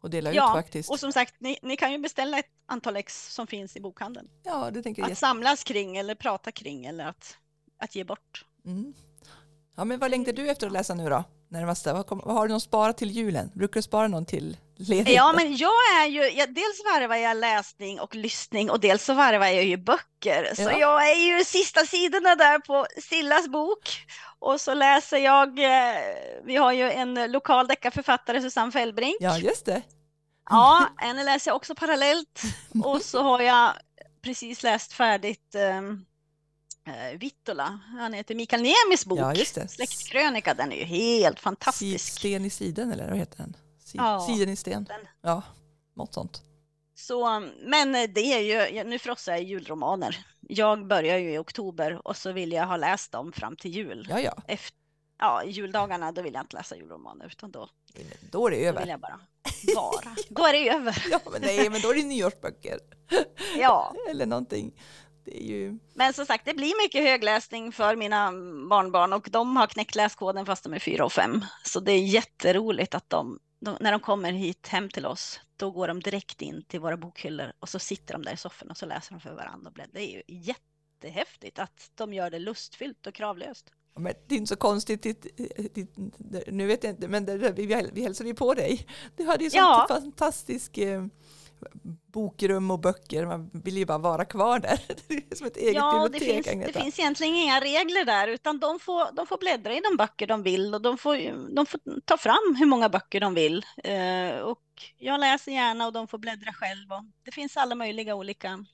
och 0.00 0.10
dela 0.10 0.32
ja, 0.32 0.50
ut 0.50 0.64
faktiskt. 0.64 0.90
och 0.90 1.00
som 1.00 1.12
sagt, 1.12 1.34
ni, 1.38 1.58
ni, 1.62 1.76
kan 1.76 1.92
ju 1.92 1.98
beställa 1.98 2.38
ett 2.38 2.50
antal 2.66 2.96
ex 2.96 3.34
som 3.34 3.46
finns 3.46 3.76
i 3.76 3.80
bokhandeln. 3.80 4.28
Ja, 4.42 4.70
det 4.70 4.82
tänker 4.82 5.02
jag. 5.02 5.12
Att 5.12 5.18
samlas 5.18 5.64
kring 5.64 5.96
eller 5.96 6.14
prata 6.14 6.52
kring 6.52 6.84
eller 6.86 7.06
att, 7.06 7.36
att 7.78 7.96
ge 7.96 8.04
bort. 8.04 8.44
Mm. 8.64 8.94
Ja, 9.76 9.84
men 9.84 9.98
vad 9.98 10.10
längtar 10.10 10.32
du 10.32 10.50
efter 10.50 10.66
att 10.66 10.72
läsa 10.72 10.94
nu 10.94 11.08
då? 11.08 11.24
Närmaste? 11.48 11.92
Vad, 11.92 12.06
kom, 12.06 12.20
vad 12.24 12.34
har 12.34 12.46
du 12.46 12.52
någon 12.52 12.60
sparat 12.60 12.98
till 12.98 13.10
julen? 13.10 13.50
Brukar 13.54 13.74
du 13.74 13.82
spara 13.82 14.08
någon 14.08 14.26
till 14.26 14.56
ledigheten? 14.76 15.14
Ja, 15.14 15.32
men 15.32 15.56
jag 15.56 16.02
är 16.02 16.06
ju, 16.06 16.30
jag, 16.30 16.54
dels 16.54 16.84
varvar 16.84 17.16
jag 17.16 17.36
läsning 17.36 18.00
och 18.00 18.14
lyssning 18.14 18.70
och 18.70 18.80
dels 18.80 19.04
så 19.04 19.14
varvar 19.14 19.46
jag 19.46 19.64
ju 19.64 19.76
böcker. 19.76 20.54
Så 20.54 20.62
ja. 20.62 20.78
jag 20.78 21.10
är 21.10 21.38
ju 21.38 21.44
sista 21.44 21.86
sidorna 21.86 22.34
där 22.34 22.58
på 22.58 22.86
Sillas 23.02 23.48
bok. 23.48 24.06
Och 24.38 24.60
så 24.60 24.74
läser 24.74 25.18
jag, 25.18 25.58
eh, 25.58 26.00
vi 26.44 26.56
har 26.56 26.72
ju 26.72 26.90
en 26.90 27.32
lokal 27.32 27.66
deckarförfattare, 27.66 28.40
Susanne 28.40 28.72
Fällbrink. 28.72 29.16
Ja, 29.20 29.38
just 29.38 29.66
det. 29.66 29.82
Ja, 30.50 30.88
henne 30.96 31.24
läser 31.24 31.50
jag 31.50 31.56
också 31.56 31.74
parallellt. 31.74 32.42
Och 32.84 33.02
så 33.02 33.22
har 33.22 33.40
jag 33.40 33.72
precis 34.22 34.62
läst 34.62 34.92
färdigt 34.92 35.54
um, 35.78 36.06
eh, 36.86 37.18
Vittola. 37.18 37.80
Han 37.98 38.12
heter 38.12 38.34
Mikael 38.34 38.62
Niemis 38.62 39.06
bok. 39.06 39.18
Ja. 39.18 39.68
Släktkrönika. 39.68 40.54
Den 40.54 40.72
är 40.72 40.76
ju 40.76 40.84
helt 40.84 41.40
fantastisk. 41.40 42.12
Sten 42.12 42.44
i 42.44 42.50
siden 42.50 42.92
eller 42.92 43.08
vad 43.08 43.18
heter 43.18 43.36
den? 43.36 43.56
Ja, 43.96 44.20
siden 44.20 44.48
i 44.48 44.56
sten. 44.56 44.88
Ja, 45.22 45.42
något 45.94 46.14
sånt. 46.14 46.42
Så, 46.94 47.42
men 47.60 47.92
det 47.92 48.20
är 48.20 48.70
ju, 48.70 48.84
nu 48.84 48.98
frossar 48.98 49.32
jag 49.32 49.42
julromaner. 49.42 50.26
Jag 50.40 50.86
börjar 50.86 51.18
ju 51.18 51.34
i 51.34 51.38
oktober 51.38 52.06
och 52.08 52.16
så 52.16 52.32
vill 52.32 52.52
jag 52.52 52.66
ha 52.66 52.76
läst 52.76 53.12
dem 53.12 53.32
fram 53.32 53.56
till 53.56 53.70
jul. 53.70 54.06
Ja, 54.10 54.20
ja. 54.20 54.36
Efter, 54.48 54.78
ja, 55.18 55.44
juldagarna 55.44 56.12
då 56.12 56.22
vill 56.22 56.34
jag 56.34 56.42
inte 56.42 56.56
läsa 56.56 56.76
julromaner 56.76 57.26
utan 57.26 57.50
då, 57.50 57.68
då 58.30 58.46
är 58.46 58.50
det 58.50 58.66
över. 58.66 58.72
Då 58.72 58.80
vill 58.80 58.88
jag 58.88 59.00
bara 59.00 59.18
vara. 59.74 60.16
då 60.28 60.46
är 60.46 60.52
det 60.52 60.68
över. 60.68 61.06
ja, 61.10 61.20
men 61.32 61.42
nej, 61.42 61.70
men 61.70 61.80
då 61.80 61.90
är 61.90 61.94
det 61.94 62.02
nyårsböcker. 62.02 62.78
ja. 63.58 63.94
Eller 64.10 64.26
någonting. 64.26 64.72
Ju... 65.26 65.78
Men 65.94 66.12
som 66.12 66.26
sagt, 66.26 66.44
det 66.44 66.54
blir 66.54 66.84
mycket 66.84 67.02
högläsning 67.02 67.72
för 67.72 67.96
mina 67.96 68.32
barnbarn 68.68 69.12
och 69.12 69.28
de 69.30 69.56
har 69.56 69.66
knäckt 69.66 69.94
läskoden 69.94 70.46
fast 70.46 70.64
de 70.64 70.74
är 70.74 70.78
fyra 70.78 71.04
och 71.04 71.12
fem. 71.12 71.44
Så 71.64 71.80
det 71.80 71.92
är 71.92 71.98
jätteroligt 71.98 72.94
att 72.94 73.10
de, 73.10 73.38
de, 73.64 73.76
när 73.80 73.92
de 73.92 74.00
kommer 74.00 74.32
hit 74.32 74.66
hem 74.66 74.88
till 74.88 75.06
oss, 75.06 75.40
då 75.56 75.70
går 75.70 75.88
de 75.88 76.00
direkt 76.00 76.42
in 76.42 76.62
till 76.62 76.80
våra 76.80 76.96
bokhyllor 76.96 77.52
och 77.60 77.68
så 77.68 77.78
sitter 77.78 78.14
de 78.14 78.22
där 78.22 78.32
i 78.32 78.36
sofforna 78.36 78.70
och 78.70 78.76
så 78.76 78.86
läser 78.86 79.12
de 79.12 79.20
för 79.20 79.34
varandra. 79.34 79.72
Det 79.92 80.00
är 80.00 80.10
ju 80.10 80.22
jättehäftigt 80.26 81.58
att 81.58 81.90
de 81.94 82.14
gör 82.14 82.30
det 82.30 82.38
lustfyllt 82.38 83.06
och 83.06 83.14
kravlöst. 83.14 83.70
Men 83.96 84.12
det 84.26 84.34
är 84.34 84.38
inte 84.38 84.48
så 84.48 84.56
konstigt, 84.56 85.02
ditt, 85.02 85.36
ditt, 85.74 85.96
nu 86.46 86.66
vet 86.66 86.84
jag 86.84 86.92
inte, 86.92 87.08
men 87.08 87.54
vi, 87.54 87.90
vi 87.92 88.02
hälsade 88.02 88.28
ju 88.28 88.34
på 88.34 88.54
dig. 88.54 88.86
Du 89.16 89.26
hade 89.26 89.44
ju 89.44 89.50
sånt 89.50 89.60
ja. 89.60 89.86
fantastisk 89.88 90.78
eh, 90.78 91.06
bokrum 92.12 92.70
och 92.70 92.80
böcker, 92.80 93.26
man 93.26 93.50
vill 93.52 93.76
ju 93.76 93.86
bara 93.86 93.98
vara 93.98 94.24
kvar 94.24 94.58
där. 94.58 94.80
Det 95.08 95.14
är 95.14 95.36
som 95.36 95.46
ett 95.46 95.56
eget 95.56 95.74
ja, 95.74 96.08
bibliotek. 96.12 96.44
Det 96.44 96.50
finns, 96.50 96.66
det 96.66 96.80
finns 96.80 96.98
egentligen 96.98 97.34
inga 97.34 97.60
regler 97.60 98.04
där, 98.04 98.28
utan 98.28 98.60
de 98.60 98.80
får, 98.80 99.16
de 99.16 99.26
får 99.26 99.38
bläddra 99.38 99.74
i 99.74 99.80
de 99.90 99.96
böcker 99.96 100.26
de 100.26 100.42
vill 100.42 100.74
och 100.74 100.82
de 100.82 100.98
får, 100.98 101.16
de 101.54 101.66
får 101.66 101.80
ta 102.04 102.16
fram 102.16 102.56
hur 102.58 102.66
många 102.66 102.88
böcker 102.88 103.20
de 103.20 103.34
vill. 103.34 103.64
Eh, 103.84 104.38
och 104.38 104.62
jag 104.98 105.20
läser 105.20 105.52
gärna 105.52 105.86
och 105.86 105.92
de 105.92 106.08
får 106.08 106.18
bläddra 106.18 106.52
själv. 106.52 106.92
Och 106.92 107.04
det 107.24 107.32
finns 107.32 107.56
alla 107.56 107.74
möjliga 107.74 108.14
olika 108.14 108.64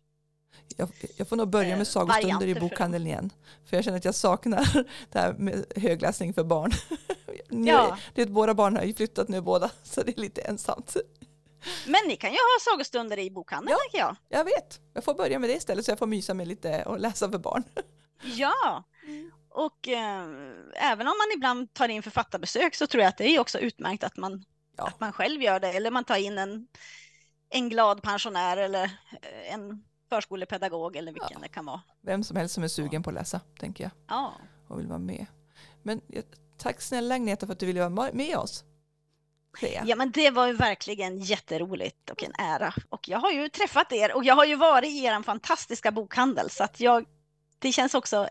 jag, 0.76 0.88
jag, 1.16 1.28
får 1.28 1.36
nog 1.36 1.48
börja 1.48 1.68
med 1.68 1.78
eh, 1.78 1.84
sagostunder 1.84 2.46
i 2.46 2.54
bokhandeln 2.54 3.06
igen. 3.06 3.30
För 3.64 3.76
jag 3.76 3.84
känner 3.84 3.98
att 3.98 4.04
jag 4.04 4.14
saknar 4.14 4.68
det 5.12 5.18
här 5.18 5.32
med 5.32 5.64
högläsning 5.76 6.34
för 6.34 6.44
barn. 6.44 6.70
Ja. 7.52 7.98
det, 8.14 8.26
våra 8.26 8.54
barn 8.54 8.76
har 8.76 8.84
ju 8.84 8.94
flyttat 8.94 9.28
nu 9.28 9.40
båda, 9.40 9.70
så 9.82 10.02
det 10.02 10.18
är 10.18 10.20
lite 10.20 10.40
ensamt. 10.40 10.96
Men 11.86 12.00
ni 12.08 12.16
kan 12.16 12.30
ju 12.30 12.36
ha 12.36 12.72
sagostunder 12.72 13.18
i 13.18 13.30
bokhandeln, 13.30 13.78
ja, 13.92 13.98
jag. 13.98 14.38
jag 14.38 14.44
vet. 14.44 14.80
Jag 14.94 15.04
får 15.04 15.14
börja 15.14 15.38
med 15.38 15.50
det 15.50 15.54
istället 15.54 15.84
så 15.84 15.90
jag 15.90 15.98
får 15.98 16.06
mysa 16.06 16.34
med 16.34 16.48
lite 16.48 16.82
och 16.82 17.00
läsa 17.00 17.30
för 17.30 17.38
barn. 17.38 17.64
Ja, 18.22 18.84
och 19.48 19.88
äh, 19.88 20.24
även 20.74 21.06
om 21.06 21.14
man 21.18 21.36
ibland 21.36 21.74
tar 21.74 21.88
in 21.88 22.02
författarbesök 22.02 22.74
så 22.74 22.86
tror 22.86 23.02
jag 23.02 23.08
att 23.08 23.18
det 23.18 23.24
är 23.24 23.40
också 23.40 23.58
utmärkt 23.58 24.04
att 24.04 24.16
man, 24.16 24.44
ja. 24.76 24.86
att 24.86 25.00
man 25.00 25.12
själv 25.12 25.42
gör 25.42 25.60
det. 25.60 25.68
Eller 25.68 25.90
man 25.90 26.04
tar 26.04 26.16
in 26.16 26.38
en, 26.38 26.68
en 27.48 27.68
glad 27.68 28.02
pensionär 28.02 28.56
eller 28.56 28.84
eh, 28.84 29.54
en 29.54 29.84
förskolepedagog 30.08 30.96
eller 30.96 31.12
vilken 31.12 31.30
ja. 31.32 31.38
det 31.42 31.48
kan 31.48 31.64
vara. 31.66 31.80
Vem 32.00 32.24
som 32.24 32.36
helst 32.36 32.54
som 32.54 32.64
är 32.64 32.68
sugen 32.68 33.02
på 33.02 33.10
att 33.10 33.14
läsa, 33.14 33.40
tänker 33.58 33.84
jag. 33.84 33.90
Ja. 34.08 34.34
Och 34.68 34.78
vill 34.78 34.86
vara 34.86 34.98
med. 34.98 35.26
Men 35.82 36.00
tack 36.58 36.80
snälla 36.80 37.14
Agneta 37.14 37.46
för 37.46 37.52
att 37.52 37.58
du 37.58 37.66
ville 37.66 37.88
vara 37.88 38.12
med 38.12 38.36
oss. 38.36 38.64
Ja 39.84 39.96
men 39.96 40.10
det 40.10 40.30
var 40.30 40.46
ju 40.46 40.52
verkligen 40.52 41.18
jätteroligt 41.18 42.10
och 42.10 42.22
en 42.22 42.32
ära. 42.38 42.74
Och 42.88 43.08
jag 43.08 43.18
har 43.18 43.30
ju 43.30 43.48
träffat 43.48 43.92
er 43.92 44.12
och 44.16 44.24
jag 44.24 44.34
har 44.34 44.44
ju 44.44 44.56
varit 44.56 44.90
i 44.90 45.04
er 45.04 45.22
fantastiska 45.22 45.90
bokhandel 45.90 46.50
så 46.50 46.64
att 46.64 46.80
jag, 46.80 47.04
det 47.58 47.72
känns 47.72 47.94
också 47.94 48.28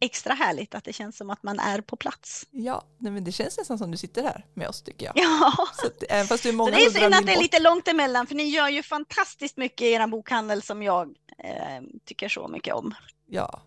extra 0.00 0.34
härligt 0.34 0.74
att 0.74 0.84
det 0.84 0.92
känns 0.92 1.16
som 1.16 1.30
att 1.30 1.42
man 1.42 1.58
är 1.58 1.80
på 1.80 1.96
plats. 1.96 2.46
Ja, 2.50 2.84
nej, 2.98 3.12
men 3.12 3.24
det 3.24 3.32
känns 3.32 3.58
nästan 3.58 3.78
som 3.78 3.90
du 3.90 3.96
sitter 3.96 4.22
här 4.22 4.44
med 4.54 4.68
oss 4.68 4.82
tycker 4.82 5.06
jag. 5.06 5.12
Ja, 5.16 5.52
så 5.74 5.86
att, 5.86 6.02
även 6.08 6.26
fast 6.26 6.42
du 6.42 6.48
är 6.48 6.52
många 6.52 6.72
så 6.72 6.76
det 6.76 6.84
är 6.84 6.90
synd 6.90 7.14
att 7.14 7.26
det 7.26 7.32
är 7.32 7.42
lite 7.42 7.58
långt 7.58 7.88
emellan 7.88 8.26
för 8.26 8.34
ni 8.34 8.44
gör 8.44 8.68
ju 8.68 8.82
fantastiskt 8.82 9.56
mycket 9.56 9.82
i 9.82 9.92
er 9.92 10.06
bokhandel 10.06 10.62
som 10.62 10.82
jag 10.82 11.14
eh, 11.38 11.82
tycker 12.04 12.28
så 12.28 12.48
mycket 12.48 12.74
om. 12.74 12.94
Ja, 13.26 13.62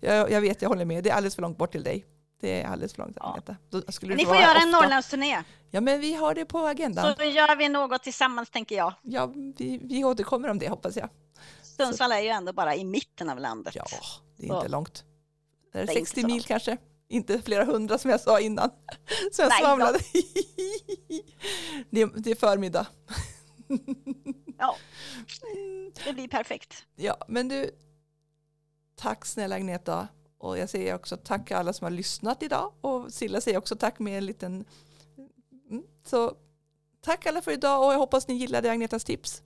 jag, 0.00 0.30
jag, 0.30 0.40
vet, 0.40 0.62
jag 0.62 0.68
håller 0.68 0.84
med. 0.84 1.04
Det 1.04 1.10
är 1.10 1.14
alldeles 1.14 1.34
för 1.34 1.42
långt 1.42 1.58
bort 1.58 1.72
till 1.72 1.82
dig. 1.84 2.06
Det 2.42 2.62
är 2.62 2.66
alldeles 2.66 2.94
för 2.94 3.02
långt 3.02 3.16
ja. 3.20 3.42
Då 3.70 3.82
skulle 3.92 4.14
Ni 4.14 4.26
får 4.26 4.36
göra 4.36 4.58
en 4.58 4.70
Norrlandsturné. 4.70 5.42
Ja, 5.70 5.80
men 5.80 6.00
vi 6.00 6.14
har 6.14 6.34
det 6.34 6.44
på 6.44 6.58
agendan. 6.58 7.16
Så 7.16 7.24
gör 7.24 7.56
vi 7.56 7.68
något 7.68 8.02
tillsammans 8.02 8.50
tänker 8.50 8.76
jag. 8.76 8.94
Ja, 9.02 9.32
vi, 9.56 9.80
vi 9.82 10.04
återkommer 10.04 10.48
om 10.48 10.58
det 10.58 10.68
hoppas 10.68 10.96
jag. 10.96 11.08
Sundsvall 11.62 12.12
är 12.12 12.18
ju 12.18 12.28
ändå 12.28 12.52
bara 12.52 12.76
i 12.76 12.84
mitten 12.84 13.30
av 13.30 13.38
landet. 13.38 13.74
Ja, 13.74 13.84
det 14.36 14.46
är 14.46 14.54
inte 14.54 14.66
Så. 14.66 14.68
långt. 14.68 15.04
Det 15.72 15.78
är, 15.78 15.86
det 15.86 15.92
är 15.92 15.94
60 15.94 16.26
mil 16.26 16.44
kanske. 16.44 16.76
Inte 17.08 17.42
flera 17.42 17.64
hundra 17.64 17.98
som 17.98 18.10
jag 18.10 18.20
sa 18.20 18.40
innan. 18.40 18.70
Så 19.32 19.42
jag 19.42 19.48
Nej, 19.48 19.60
svamlade. 19.60 19.98
det, 21.90 22.06
det 22.16 22.30
är 22.30 22.34
förmiddag. 22.34 22.86
ja, 24.58 24.76
det 26.04 26.12
blir 26.12 26.28
perfekt. 26.28 26.86
Ja, 26.96 27.16
men 27.28 27.48
du, 27.48 27.70
tack 28.96 29.26
snälla 29.26 29.56
Agneta. 29.56 30.08
Och 30.42 30.58
jag 30.58 30.68
säger 30.68 30.94
också 30.94 31.16
tack 31.16 31.50
alla 31.50 31.72
som 31.72 31.84
har 31.84 31.90
lyssnat 31.90 32.42
idag. 32.42 32.72
Och 32.80 33.12
Silla 33.12 33.40
säger 33.40 33.58
också 33.58 33.76
tack 33.76 33.98
med 33.98 34.18
en 34.18 34.26
liten... 34.26 34.64
Mm, 35.70 35.84
så 36.04 36.36
tack 37.00 37.26
alla 37.26 37.42
för 37.42 37.52
idag 37.52 37.86
och 37.86 37.92
jag 37.92 37.98
hoppas 37.98 38.28
ni 38.28 38.34
gillade 38.34 38.70
Agnetas 38.70 39.04
tips. 39.04 39.42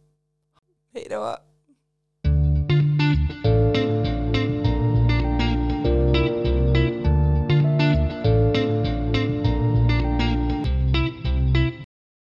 Hej 0.92 1.06
då! 1.11 1.37